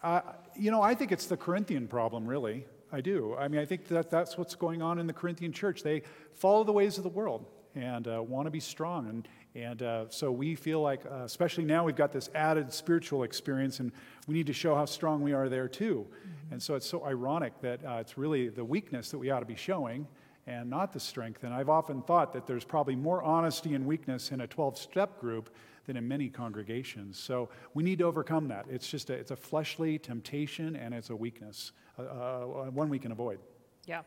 uh, 0.00 0.20
you 0.54 0.70
know, 0.70 0.80
I 0.80 0.94
think 0.94 1.10
it's 1.10 1.26
the 1.26 1.36
Corinthian 1.36 1.88
problem, 1.88 2.24
really. 2.24 2.66
I 2.92 3.00
do. 3.00 3.34
I 3.36 3.48
mean, 3.48 3.60
I 3.60 3.64
think 3.64 3.88
that 3.88 4.10
that's 4.10 4.38
what's 4.38 4.54
going 4.54 4.80
on 4.80 5.00
in 5.00 5.08
the 5.08 5.12
Corinthian 5.12 5.52
church. 5.52 5.82
They 5.82 6.02
follow 6.34 6.62
the 6.62 6.70
ways 6.70 6.98
of 6.98 7.02
the 7.02 7.10
world 7.10 7.46
and 7.74 8.06
uh, 8.06 8.22
want 8.22 8.46
to 8.46 8.50
be 8.52 8.60
strong. 8.60 9.08
And, 9.08 9.28
and 9.56 9.82
uh, 9.82 10.04
so 10.08 10.30
we 10.30 10.54
feel 10.54 10.80
like, 10.80 11.04
uh, 11.04 11.24
especially 11.24 11.64
now, 11.64 11.84
we've 11.84 11.96
got 11.96 12.12
this 12.12 12.30
added 12.32 12.72
spiritual 12.72 13.24
experience, 13.24 13.80
and 13.80 13.90
we 14.28 14.34
need 14.34 14.46
to 14.46 14.52
show 14.52 14.76
how 14.76 14.84
strong 14.84 15.22
we 15.22 15.32
are 15.32 15.48
there, 15.48 15.66
too. 15.66 16.06
Mm-hmm. 16.08 16.52
And 16.52 16.62
so 16.62 16.76
it's 16.76 16.86
so 16.86 17.04
ironic 17.04 17.60
that 17.62 17.84
uh, 17.84 17.94
it's 17.94 18.16
really 18.16 18.50
the 18.50 18.64
weakness 18.64 19.10
that 19.10 19.18
we 19.18 19.30
ought 19.30 19.40
to 19.40 19.46
be 19.46 19.56
showing 19.56 20.06
and 20.46 20.70
not 20.70 20.92
the 20.92 21.00
strength. 21.00 21.42
And 21.42 21.52
I've 21.52 21.68
often 21.68 22.02
thought 22.02 22.32
that 22.34 22.46
there's 22.46 22.64
probably 22.64 22.94
more 22.94 23.20
honesty 23.20 23.74
and 23.74 23.84
weakness 23.84 24.30
in 24.30 24.42
a 24.42 24.46
12 24.46 24.78
step 24.78 25.20
group 25.20 25.50
than 25.90 25.96
in 25.96 26.06
many 26.06 26.28
congregations. 26.28 27.18
So 27.18 27.48
we 27.74 27.82
need 27.82 27.98
to 27.98 28.04
overcome 28.04 28.46
that. 28.48 28.66
It's 28.70 28.88
just 28.88 29.10
a, 29.10 29.14
it's 29.14 29.32
a 29.32 29.36
fleshly 29.36 29.98
temptation 29.98 30.76
and 30.76 30.94
it's 30.94 31.10
a 31.10 31.16
weakness, 31.16 31.72
uh, 31.98 32.02
uh, 32.02 32.42
one 32.70 32.88
we 32.88 33.00
can 33.00 33.10
avoid. 33.10 33.40
Yeah. 33.86 34.02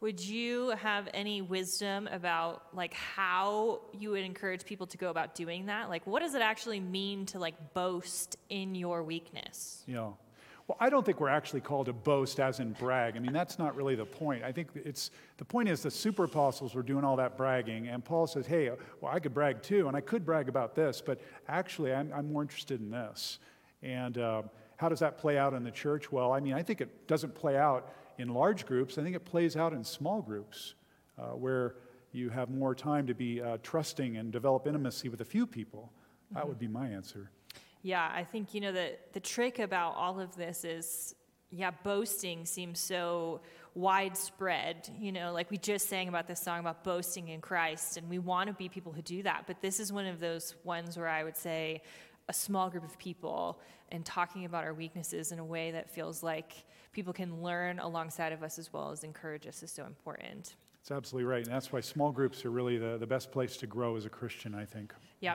Would 0.00 0.18
you 0.18 0.70
have 0.70 1.08
any 1.14 1.40
wisdom 1.40 2.08
about 2.08 2.74
like 2.74 2.92
how 2.94 3.82
you 3.96 4.10
would 4.10 4.24
encourage 4.24 4.64
people 4.64 4.88
to 4.88 4.98
go 4.98 5.10
about 5.10 5.36
doing 5.36 5.66
that? 5.66 5.88
Like 5.88 6.04
what 6.08 6.22
does 6.22 6.34
it 6.34 6.42
actually 6.42 6.80
mean 6.80 7.26
to 7.26 7.38
like 7.38 7.72
boast 7.72 8.36
in 8.48 8.74
your 8.74 9.04
weakness? 9.04 9.84
Yeah. 9.86 10.10
Well, 10.68 10.78
I 10.80 10.90
don't 10.90 11.04
think 11.04 11.20
we're 11.20 11.28
actually 11.28 11.60
called 11.60 11.86
to 11.86 11.92
boast 11.92 12.38
as 12.38 12.60
in 12.60 12.72
brag. 12.72 13.16
I 13.16 13.18
mean, 13.18 13.32
that's 13.32 13.58
not 13.58 13.74
really 13.74 13.94
the 13.94 14.06
point. 14.06 14.44
I 14.44 14.52
think 14.52 14.68
it's 14.74 15.10
the 15.38 15.44
point 15.44 15.68
is 15.68 15.82
the 15.82 15.90
super 15.90 16.24
apostles 16.24 16.74
were 16.74 16.82
doing 16.82 17.04
all 17.04 17.16
that 17.16 17.36
bragging, 17.36 17.88
and 17.88 18.04
Paul 18.04 18.26
says, 18.26 18.46
"Hey, 18.46 18.70
well, 19.00 19.12
I 19.12 19.18
could 19.18 19.34
brag 19.34 19.62
too, 19.62 19.88
and 19.88 19.96
I 19.96 20.00
could 20.00 20.24
brag 20.24 20.48
about 20.48 20.74
this, 20.74 21.02
but 21.04 21.20
actually, 21.48 21.92
I'm, 21.92 22.12
I'm 22.14 22.32
more 22.32 22.42
interested 22.42 22.80
in 22.80 22.90
this." 22.90 23.38
And 23.82 24.18
uh, 24.18 24.42
how 24.76 24.88
does 24.88 25.00
that 25.00 25.18
play 25.18 25.36
out 25.36 25.52
in 25.54 25.64
the 25.64 25.70
church? 25.70 26.12
Well, 26.12 26.32
I 26.32 26.40
mean, 26.40 26.54
I 26.54 26.62
think 26.62 26.80
it 26.80 27.08
doesn't 27.08 27.34
play 27.34 27.56
out 27.56 27.92
in 28.18 28.28
large 28.28 28.66
groups. 28.66 28.98
I 28.98 29.02
think 29.02 29.16
it 29.16 29.24
plays 29.24 29.56
out 29.56 29.72
in 29.72 29.82
small 29.82 30.22
groups 30.22 30.74
uh, 31.18 31.30
where 31.30 31.74
you 32.12 32.28
have 32.30 32.50
more 32.50 32.74
time 32.74 33.06
to 33.06 33.14
be 33.14 33.40
uh, 33.40 33.58
trusting 33.62 34.16
and 34.16 34.30
develop 34.30 34.66
intimacy 34.66 35.08
with 35.08 35.20
a 35.20 35.24
few 35.24 35.46
people. 35.46 35.92
That 36.30 36.40
mm-hmm. 36.40 36.48
would 36.48 36.58
be 36.58 36.68
my 36.68 36.88
answer. 36.88 37.30
Yeah, 37.82 38.10
I 38.14 38.24
think, 38.24 38.54
you 38.54 38.60
know, 38.60 38.72
the, 38.72 38.92
the 39.12 39.20
trick 39.20 39.58
about 39.58 39.94
all 39.96 40.20
of 40.20 40.36
this 40.36 40.64
is, 40.64 41.14
yeah, 41.50 41.72
boasting 41.82 42.46
seems 42.46 42.78
so 42.78 43.40
widespread. 43.74 44.88
You 44.98 45.12
know, 45.12 45.32
like 45.32 45.50
we 45.50 45.58
just 45.58 45.88
sang 45.88 46.08
about 46.08 46.28
this 46.28 46.40
song 46.40 46.60
about 46.60 46.84
boasting 46.84 47.28
in 47.28 47.40
Christ, 47.40 47.96
and 47.96 48.08
we 48.08 48.18
want 48.18 48.48
to 48.48 48.54
be 48.54 48.68
people 48.68 48.92
who 48.92 49.02
do 49.02 49.22
that. 49.24 49.44
But 49.46 49.60
this 49.60 49.80
is 49.80 49.92
one 49.92 50.06
of 50.06 50.20
those 50.20 50.54
ones 50.64 50.96
where 50.96 51.08
I 51.08 51.24
would 51.24 51.36
say 51.36 51.82
a 52.28 52.32
small 52.32 52.70
group 52.70 52.84
of 52.84 52.96
people 52.98 53.60
and 53.90 54.04
talking 54.04 54.44
about 54.44 54.64
our 54.64 54.72
weaknesses 54.72 55.32
in 55.32 55.38
a 55.38 55.44
way 55.44 55.72
that 55.72 55.90
feels 55.90 56.22
like 56.22 56.64
people 56.92 57.12
can 57.12 57.42
learn 57.42 57.78
alongside 57.80 58.32
of 58.32 58.42
us 58.42 58.58
as 58.58 58.72
well 58.72 58.90
as 58.90 59.02
encourage 59.02 59.46
us 59.46 59.62
is 59.62 59.72
so 59.72 59.84
important. 59.84 60.54
That's 60.82 60.92
absolutely 60.92 61.28
right. 61.28 61.44
And 61.44 61.52
that's 61.52 61.72
why 61.72 61.80
small 61.80 62.10
groups 62.10 62.44
are 62.44 62.50
really 62.50 62.78
the, 62.78 62.96
the 62.96 63.06
best 63.06 63.30
place 63.32 63.56
to 63.58 63.66
grow 63.66 63.96
as 63.96 64.04
a 64.04 64.08
Christian, 64.08 64.54
I 64.54 64.64
think. 64.64 64.94
Yeah. 65.20 65.34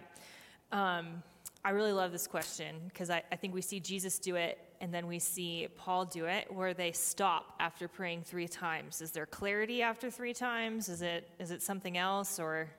Um, 0.72 1.24
I 1.68 1.72
really 1.72 1.92
love 1.92 2.14
this 2.14 2.28
question 2.28 2.78
because 2.88 3.10
I, 3.10 3.24
I, 3.30 3.36
think 3.36 3.54
we 3.54 3.62
see 3.62 3.82
Jesus 3.82 4.20
do 4.20 4.38
it 4.38 4.58
and 4.80 4.94
then 4.94 5.06
we 5.06 5.20
see 5.20 5.68
Paul 5.76 6.06
do 6.06 6.24
it 6.24 6.50
where 6.50 6.74
they 6.74 6.94
stop 6.94 7.56
after 7.60 7.90
praying 7.90 8.22
three 8.24 8.48
times. 8.48 9.02
Is 9.02 9.12
there 9.12 9.26
clarity 9.26 9.82
after 9.82 10.10
three 10.10 10.34
times? 10.34 10.88
Is 10.88 11.02
it, 11.02 11.30
is 11.40 11.52
it 11.52 11.62
something 11.62 11.98
else 11.98 12.40
or? 12.40 12.70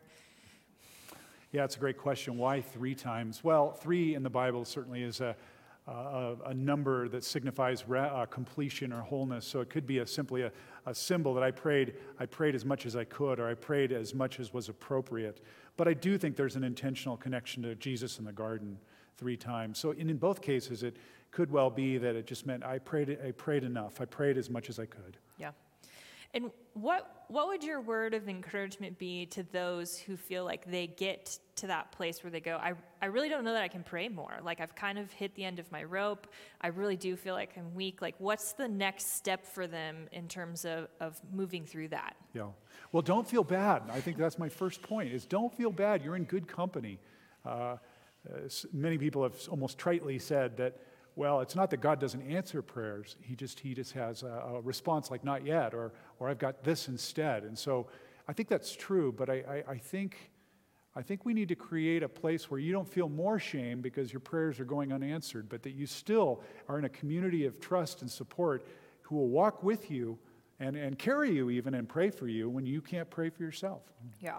Yeah, 1.53 1.65
it's 1.65 1.77
a 1.77 1.79
great 1.79 1.99
question. 1.99 2.39
Why 2.39 2.63
three 2.63 2.95
times? 2.95 3.45
Well, 3.45 3.73
three 3.73 4.15
in 4.15 4.23
the 4.23 4.31
Bible 4.31 4.65
certainly 4.65 5.03
is 5.03 5.21
a, 5.21 5.37
a, 5.87 6.37
a 6.47 6.55
number 6.55 7.11
that 7.11 7.25
signifies 7.25 7.87
re, 7.87 8.01
uh, 8.01 8.25
completion 8.25 8.91
or 8.95 9.03
wholeness. 9.03 9.45
So 9.47 9.61
it 9.61 9.69
could 9.69 9.87
be 9.87 9.99
a, 9.99 10.07
simply 10.07 10.45
a, 10.45 10.53
a 10.87 10.95
symbol 10.95 11.35
that 11.35 11.43
I 11.43 11.51
prayed, 11.51 11.93
I 12.19 12.25
prayed 12.25 12.55
as 12.55 12.65
much 12.65 12.87
as 12.87 12.97
I 12.97 13.05
could, 13.05 13.39
or 13.39 13.51
I 13.51 13.55
prayed 13.55 13.93
as 13.93 14.15
much 14.15 14.41
as 14.41 14.55
was 14.55 14.71
appropriate. 14.71 15.45
But 15.79 15.89
I 15.89 15.95
do 15.95 16.19
think 16.19 16.37
there's 16.37 16.57
an 16.57 16.65
intentional 16.65 17.17
connection 17.17 17.63
to 17.63 17.75
Jesus 17.77 18.19
in 18.19 18.25
the 18.25 18.33
garden 18.33 18.79
three 19.17 19.37
times. 19.37 19.79
So 19.79 19.93
in, 19.93 20.11
in 20.11 20.19
both 20.19 20.43
cases, 20.43 20.83
it 20.83 20.97
could 21.31 21.51
well 21.51 21.71
be 21.71 21.99
that 21.99 22.17
it 22.17 22.27
just 22.27 22.47
meant 22.47 22.65
I 22.65 22.79
prayed, 22.79 23.17
I 23.25 23.31
prayed 23.31 23.63
enough. 23.63 24.01
I 24.01 24.05
prayed 24.05 24.37
as 24.37 24.51
much 24.51 24.69
as 24.69 24.81
I 24.81 24.87
could. 24.87 25.17
Yeah. 25.39 25.53
And 26.35 26.51
what, 26.75 27.25
what 27.29 27.49
would 27.49 27.65
your 27.65 27.81
word 27.81 28.13
of 28.13 28.29
encouragement 28.29 28.99
be 28.99 29.27
to 29.27 29.43
those 29.45 29.99
who 29.99 30.17
feel 30.17 30.45
like 30.45 30.71
they 30.71 30.87
get 30.87 31.39
to 31.57 31.67
that 31.67 31.91
place 31.91 32.23
where 32.23 32.31
they 32.31 32.41
go, 32.41 32.57
I, 32.57 32.75
I 33.01 33.07
really 33.07 33.29
don't 33.29 33.45
know 33.45 33.55
that 33.55 33.63
I 33.63 33.69
can 33.69 33.83
pray 33.83 34.09
more. 34.09 34.39
Like, 34.45 34.61
I've 34.61 34.75
kind 34.75 34.99
of 34.99 35.11
hit 35.13 35.35
the 35.35 35.45
end 35.45 35.59
of 35.59 35.71
my 35.73 35.85
rope. 35.85 36.27
I 36.61 36.69
really 36.69 36.97
do 36.97 37.17
feel 37.17 37.35
like 37.35 37.57
I'm 37.57 37.75
weak. 37.75 38.03
Like, 38.03 38.15
what's 38.19 38.53
the 38.53 38.69
next 38.69 39.17
step 39.17 39.47
for 39.47 39.67
them 39.67 40.09
in 40.13 40.29
terms 40.29 40.65
of, 40.65 40.89
of 41.01 41.19
moving 41.33 41.65
through 41.65 41.89
that? 41.89 42.17
Yeah. 42.35 42.49
Well, 42.93 43.03
don't 43.03 43.27
feel 43.27 43.45
bad. 43.45 43.83
I 43.91 44.01
think 44.01 44.19
that's 44.19 44.39
my 44.39 44.49
first 44.49 44.83
point 44.83 45.13
is 45.13 45.27
don't 45.27 45.53
feel 45.55 45.71
bad. 45.71 46.03
You're 46.03 46.17
in 46.17 46.25
good 46.25 46.47
company. 46.47 46.99
Uh, 47.45 47.77
uh, 48.29 48.49
many 48.73 48.99
people 48.99 49.23
have 49.23 49.37
almost 49.49 49.79
tritely 49.79 50.21
said 50.21 50.57
that 50.59 50.77
well, 51.19 51.41
it's 51.41 51.57
not 51.57 51.69
that 51.71 51.81
God 51.81 51.99
doesn't 51.99 52.23
answer 52.23 52.63
prayers. 52.63 53.17
He 53.21 53.35
just, 53.35 53.59
he 53.59 53.75
just 53.75 53.93
has 53.95 54.23
a, 54.23 54.29
a 54.55 54.61
response 54.61 55.11
like, 55.11 55.25
not 55.25 55.45
yet, 55.45 55.75
or, 55.75 55.93
or 56.21 56.29
I've 56.29 56.39
got 56.39 56.63
this 56.63 56.87
instead. 56.87 57.43
And 57.43 57.59
so 57.59 57.89
I 58.29 58.33
think 58.33 58.49
that's 58.49 58.77
true, 58.77 59.11
but 59.11 59.29
I, 59.29 59.33
I, 59.33 59.73
I, 59.73 59.79
think, 59.79 60.31
I 60.95 61.03
think 61.03 61.25
we 61.25 61.35
need 61.35 61.49
to 61.49 61.57
create 61.57 62.05
a 62.05 62.09
place 62.09 62.53
where 62.53 62.61
you 62.61 62.71
don't 62.71 62.89
feel 62.89 63.09
more 63.09 63.41
shame 63.41 63.81
because 63.81 64.13
your 64.13 64.21
prayers 64.21 64.61
are 64.61 64.65
going 64.65 64.93
unanswered, 64.93 65.49
but 65.49 65.65
that 65.65 65.73
you 65.73 65.87
still 65.87 66.41
are 66.69 66.79
in 66.79 66.85
a 66.85 66.89
community 66.89 67.47
of 67.47 67.59
trust 67.59 68.03
and 68.03 68.09
support 68.09 68.65
who 69.03 69.17
will 69.17 69.29
walk 69.29 69.65
with 69.65 69.91
you 69.91 70.17
and, 70.61 70.77
and 70.77 71.01
carry 71.01 71.33
you 71.35 71.51
even 71.51 71.75
and 71.75 71.89
pray 71.89 72.11
for 72.11 72.29
you 72.29 72.49
when 72.49 72.65
you 72.65 72.81
can't 72.81 73.11
pray 73.11 73.29
for 73.29 73.43
yourself. 73.43 73.83
Yeah. 74.21 74.39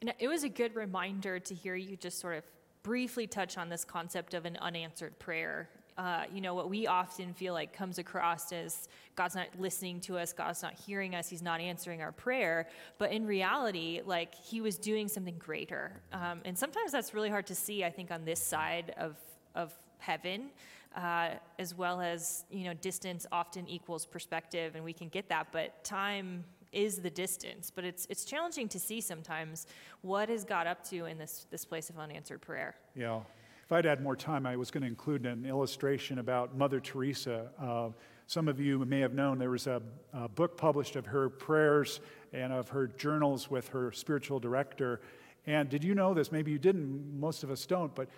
And 0.00 0.12
it 0.18 0.26
was 0.26 0.42
a 0.42 0.48
good 0.48 0.74
reminder 0.74 1.38
to 1.38 1.54
hear 1.54 1.76
you 1.76 1.96
just 1.96 2.18
sort 2.18 2.38
of 2.38 2.44
briefly 2.82 3.28
touch 3.28 3.56
on 3.56 3.68
this 3.68 3.84
concept 3.84 4.34
of 4.34 4.46
an 4.46 4.56
unanswered 4.60 5.16
prayer 5.20 5.68
uh, 5.98 6.22
you 6.32 6.40
know, 6.40 6.54
what 6.54 6.70
we 6.70 6.86
often 6.86 7.34
feel 7.34 7.52
like 7.52 7.72
comes 7.72 7.98
across 7.98 8.52
as 8.52 8.88
God's 9.16 9.34
not 9.34 9.48
listening 9.58 10.00
to 10.02 10.16
us, 10.16 10.32
God's 10.32 10.62
not 10.62 10.74
hearing 10.74 11.16
us, 11.16 11.28
He's 11.28 11.42
not 11.42 11.60
answering 11.60 12.00
our 12.02 12.12
prayer. 12.12 12.68
But 12.98 13.10
in 13.10 13.26
reality, 13.26 14.00
like 14.06 14.32
He 14.32 14.60
was 14.60 14.78
doing 14.78 15.08
something 15.08 15.36
greater. 15.38 15.90
Um, 16.12 16.40
and 16.44 16.56
sometimes 16.56 16.92
that's 16.92 17.14
really 17.14 17.30
hard 17.30 17.48
to 17.48 17.54
see, 17.54 17.84
I 17.84 17.90
think, 17.90 18.12
on 18.12 18.24
this 18.24 18.40
side 18.40 18.94
of, 18.96 19.16
of 19.56 19.72
heaven. 19.98 20.50
Uh, 20.96 21.30
as 21.58 21.74
well 21.74 22.00
as 22.00 22.44
you 22.50 22.64
know 22.64 22.72
distance 22.72 23.26
often 23.30 23.68
equals 23.68 24.06
perspective 24.06 24.74
and 24.74 24.82
we 24.82 24.92
can 24.92 25.08
get 25.10 25.28
that 25.28 25.46
but 25.52 25.84
time 25.84 26.42
is 26.72 26.96
the 26.96 27.10
distance 27.10 27.70
but 27.70 27.84
it's 27.84 28.06
it's 28.08 28.24
challenging 28.24 28.66
to 28.66 28.80
see 28.80 28.98
sometimes 28.98 29.66
what 30.00 30.30
has 30.30 30.44
god 30.44 30.66
up 30.66 30.82
to 30.82 31.04
in 31.04 31.18
this 31.18 31.46
this 31.50 31.62
place 31.62 31.90
of 31.90 31.98
unanswered 31.98 32.40
prayer 32.40 32.74
yeah 32.96 33.20
if 33.68 33.72
I'd 33.72 33.84
had 33.84 34.02
more 34.02 34.16
time, 34.16 34.46
I 34.46 34.56
was 34.56 34.70
going 34.70 34.80
to 34.80 34.88
include 34.88 35.26
an 35.26 35.44
illustration 35.44 36.20
about 36.20 36.56
Mother 36.56 36.80
Teresa. 36.80 37.50
Uh, 37.60 37.90
some 38.26 38.48
of 38.48 38.58
you 38.58 38.78
may 38.86 39.00
have 39.00 39.12
known 39.12 39.36
there 39.36 39.50
was 39.50 39.66
a, 39.66 39.82
a, 40.14 40.26
book 40.26 40.56
published 40.56 40.96
of 40.96 41.04
her 41.04 41.28
prayers 41.28 42.00
and 42.32 42.50
of 42.50 42.70
her 42.70 42.86
journals 42.86 43.50
with 43.50 43.68
her 43.68 43.92
spiritual 43.92 44.40
director. 44.40 45.02
And 45.46 45.68
did 45.68 45.84
you 45.84 45.94
know 45.94 46.14
this? 46.14 46.32
Maybe 46.32 46.50
you 46.50 46.58
didn't, 46.58 47.20
most 47.20 47.44
of 47.44 47.50
us 47.50 47.66
don't, 47.66 47.94
but 47.94 48.08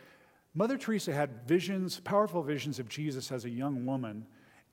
Mother 0.54 0.78
Teresa 0.78 1.12
had 1.12 1.48
visions, 1.48 1.98
powerful 1.98 2.44
visions 2.44 2.78
of 2.78 2.88
Jesus 2.88 3.32
as 3.32 3.44
a 3.44 3.50
young 3.50 3.84
woman. 3.84 4.26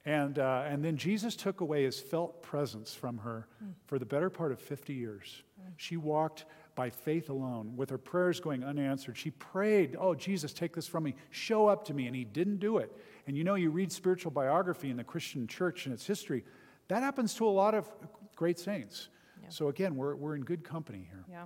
And, 0.05 0.37
uh, 0.37 0.65
and 0.67 0.85
then 0.85 0.95
Jesus 0.95 1.35
took 1.35 1.61
away 1.61 1.85
his 1.85 1.99
felt 1.99 2.43
presence 2.43 2.93
from 2.93 3.17
her 3.17 3.47
mm. 3.63 3.73
for 3.87 3.97
the 3.97 4.05
better 4.05 4.29
part 4.29 4.51
of 4.51 4.59
50 4.59 4.93
years. 4.93 5.41
Mm. 5.59 5.71
She 5.77 5.97
walked 5.97 6.45
by 6.77 6.91
faith 6.91 7.29
alone, 7.29 7.73
with 7.75 7.89
her 7.89 7.97
prayers 7.97 8.39
going 8.39 8.63
unanswered. 8.63 9.17
She 9.17 9.31
prayed, 9.31 9.97
Oh, 9.99 10.13
Jesus, 10.13 10.53
take 10.53 10.75
this 10.75 10.87
from 10.87 11.03
me. 11.03 11.15
Show 11.31 11.67
up 11.67 11.83
to 11.85 11.93
me. 11.93 12.05
And 12.05 12.15
he 12.15 12.23
didn't 12.23 12.59
do 12.59 12.77
it. 12.77 12.95
And 13.25 13.35
you 13.35 13.43
know, 13.43 13.55
you 13.55 13.71
read 13.71 13.91
spiritual 13.91 14.31
biography 14.31 14.91
in 14.91 14.95
the 14.95 15.03
Christian 15.03 15.47
church 15.47 15.87
and 15.87 15.93
its 15.93 16.05
history, 16.05 16.45
that 16.87 17.01
happens 17.01 17.33
to 17.33 17.47
a 17.47 17.49
lot 17.49 17.73
of 17.73 17.91
great 18.35 18.59
saints. 18.59 19.09
Yeah. 19.41 19.49
So 19.49 19.67
again, 19.69 19.95
we're, 19.95 20.15
we're 20.15 20.35
in 20.35 20.43
good 20.43 20.63
company 20.63 21.05
here. 21.09 21.25
Yeah, 21.29 21.45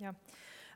yeah. 0.00 0.12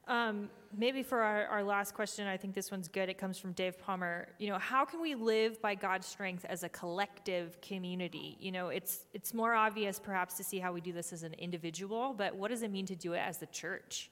Um, 0.08 0.50
maybe 0.76 1.02
for 1.02 1.20
our, 1.20 1.46
our 1.46 1.62
last 1.62 1.94
question, 1.94 2.26
I 2.26 2.36
think 2.36 2.54
this 2.54 2.70
one's 2.70 2.88
good. 2.88 3.08
It 3.08 3.18
comes 3.18 3.38
from 3.38 3.52
Dave 3.52 3.78
Palmer. 3.78 4.28
You 4.38 4.48
know, 4.48 4.58
how 4.58 4.84
can 4.84 5.00
we 5.00 5.14
live 5.14 5.60
by 5.62 5.74
God's 5.74 6.06
strength 6.06 6.44
as 6.48 6.64
a 6.64 6.68
collective 6.68 7.60
community? 7.60 8.36
You 8.40 8.52
know, 8.52 8.68
it's 8.68 9.06
it's 9.12 9.32
more 9.32 9.54
obvious 9.54 10.00
perhaps 10.00 10.36
to 10.38 10.44
see 10.44 10.58
how 10.58 10.72
we 10.72 10.80
do 10.80 10.92
this 10.92 11.12
as 11.12 11.22
an 11.22 11.34
individual, 11.34 12.14
but 12.16 12.34
what 12.34 12.50
does 12.50 12.62
it 12.62 12.70
mean 12.70 12.86
to 12.86 12.96
do 12.96 13.12
it 13.12 13.20
as 13.20 13.38
the 13.38 13.46
church? 13.46 14.10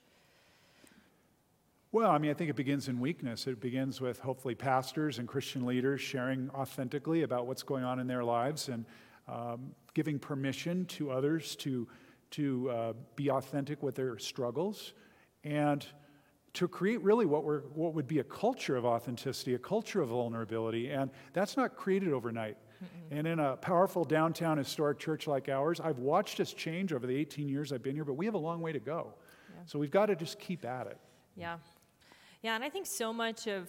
Well, 1.92 2.12
I 2.12 2.18
mean, 2.18 2.30
I 2.30 2.34
think 2.34 2.50
it 2.50 2.56
begins 2.56 2.86
in 2.86 3.00
weakness. 3.00 3.48
It 3.48 3.60
begins 3.60 4.00
with 4.00 4.20
hopefully 4.20 4.54
pastors 4.54 5.18
and 5.18 5.26
Christian 5.26 5.66
leaders 5.66 6.00
sharing 6.00 6.48
authentically 6.50 7.22
about 7.22 7.48
what's 7.48 7.64
going 7.64 7.82
on 7.82 7.98
in 7.98 8.06
their 8.06 8.22
lives 8.22 8.68
and 8.68 8.84
um, 9.26 9.72
giving 9.92 10.16
permission 10.20 10.86
to 10.86 11.10
others 11.10 11.56
to, 11.56 11.88
to 12.30 12.70
uh, 12.70 12.92
be 13.16 13.28
authentic 13.28 13.82
with 13.82 13.96
their 13.96 14.18
struggles 14.18 14.92
and 15.44 15.86
to 16.54 16.66
create 16.66 17.00
really 17.02 17.26
what, 17.26 17.44
we're, 17.44 17.60
what 17.74 17.94
would 17.94 18.08
be 18.08 18.18
a 18.18 18.24
culture 18.24 18.76
of 18.76 18.84
authenticity, 18.84 19.54
a 19.54 19.58
culture 19.58 20.00
of 20.00 20.08
vulnerability. 20.08 20.90
And 20.90 21.10
that's 21.32 21.56
not 21.56 21.76
created 21.76 22.12
overnight. 22.12 22.56
Mm-mm. 22.82 23.18
And 23.18 23.26
in 23.26 23.38
a 23.38 23.56
powerful 23.56 24.04
downtown 24.04 24.58
historic 24.58 24.98
church 24.98 25.26
like 25.26 25.48
ours, 25.48 25.80
I've 25.80 25.98
watched 25.98 26.40
us 26.40 26.52
change 26.52 26.92
over 26.92 27.06
the 27.06 27.16
18 27.16 27.48
years 27.48 27.72
I've 27.72 27.82
been 27.82 27.94
here, 27.94 28.04
but 28.04 28.14
we 28.14 28.24
have 28.24 28.34
a 28.34 28.38
long 28.38 28.60
way 28.60 28.72
to 28.72 28.80
go. 28.80 29.14
Yeah. 29.48 29.60
So 29.66 29.78
we've 29.78 29.90
got 29.90 30.06
to 30.06 30.16
just 30.16 30.38
keep 30.40 30.64
at 30.64 30.86
it. 30.86 30.98
Yeah. 31.36 31.58
Yeah, 32.42 32.54
and 32.54 32.64
I 32.64 32.70
think 32.70 32.86
so 32.86 33.12
much 33.12 33.46
of, 33.46 33.68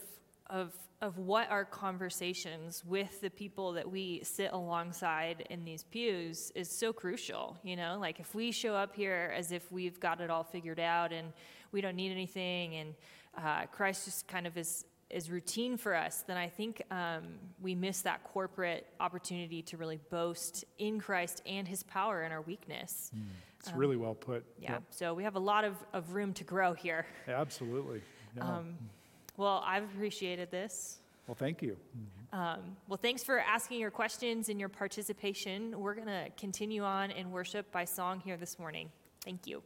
of, 0.50 0.74
of 1.02 1.18
what 1.18 1.52
our 1.52 1.66
conversations 1.66 2.84
with 2.86 3.20
the 3.20 3.30
people 3.30 3.74
that 3.74 3.90
we 3.90 4.22
sit 4.24 4.52
alongside 4.54 5.46
in 5.50 5.66
these 5.66 5.84
pews 5.84 6.52
is 6.56 6.70
so 6.70 6.94
crucial. 6.94 7.58
You 7.64 7.76
know, 7.76 7.98
like 8.00 8.22
if 8.22 8.34
we 8.34 8.52
show 8.52 8.74
up 8.74 8.96
here 8.96 9.34
as 9.36 9.52
if 9.52 9.70
we've 9.72 10.00
got 10.00 10.22
it 10.22 10.30
all 10.30 10.46
figured 10.46 10.80
out 10.80 11.12
and 11.12 11.34
we 11.72 11.82
don't 11.82 11.96
need 11.96 12.12
anything, 12.12 12.76
and 12.76 12.96
uh, 13.38 13.66
Christ 13.68 14.06
just 14.06 14.28
kind 14.28 14.48
of 14.48 14.58
is 14.58 14.86
is 15.12 15.30
routine 15.30 15.78
for 15.78 15.94
us, 15.96 16.24
then 16.26 16.38
I 16.38 16.48
think 16.48 16.82
um, 16.90 17.24
we 17.62 17.76
miss 17.76 18.02
that 18.02 18.24
corporate 18.24 18.88
opportunity 19.00 19.62
to 19.64 19.78
really 19.78 20.00
boast 20.10 20.66
in 20.78 21.00
Christ 21.00 21.42
and 21.46 21.68
His 21.68 21.84
power 21.84 22.24
in 22.24 22.32
our 22.32 22.42
weakness. 22.42 23.12
Mm, 23.16 23.24
it's 23.60 23.70
um, 23.70 23.78
really 23.78 23.98
well 23.98 24.16
put. 24.16 24.44
Yeah. 24.60 24.74
Yep. 24.74 24.84
So 24.92 25.14
we 25.14 25.24
have 25.24 25.36
a 25.36 25.40
lot 25.40 25.64
of, 25.64 25.76
of 25.94 26.14
room 26.14 26.34
to 26.34 26.44
grow 26.44 26.74
here. 26.74 27.06
Absolutely. 27.28 28.02
Yeah. 28.36 28.44
Um, 28.44 28.78
well, 29.38 29.64
I've 29.66 29.84
appreciated 29.84 30.52
this. 30.52 30.98
Well, 31.28 31.36
thank 31.36 31.62
you. 31.62 31.78
Um, 32.34 32.60
well, 32.88 33.00
thanks 33.02 33.24
for 33.24 33.40
asking 33.40 33.80
your 33.80 33.92
questions 33.92 34.50
and 34.50 34.60
your 34.60 34.70
participation. 34.70 35.80
We're 35.80 35.96
going 35.96 36.08
to 36.08 36.28
continue 36.38 36.84
on 36.84 37.12
in 37.12 37.32
worship 37.32 37.72
by 37.72 37.86
song 37.86 38.22
here 38.22 38.38
this 38.38 38.58
morning. 38.58 38.90
Thank 39.24 39.48
you. 39.48 39.62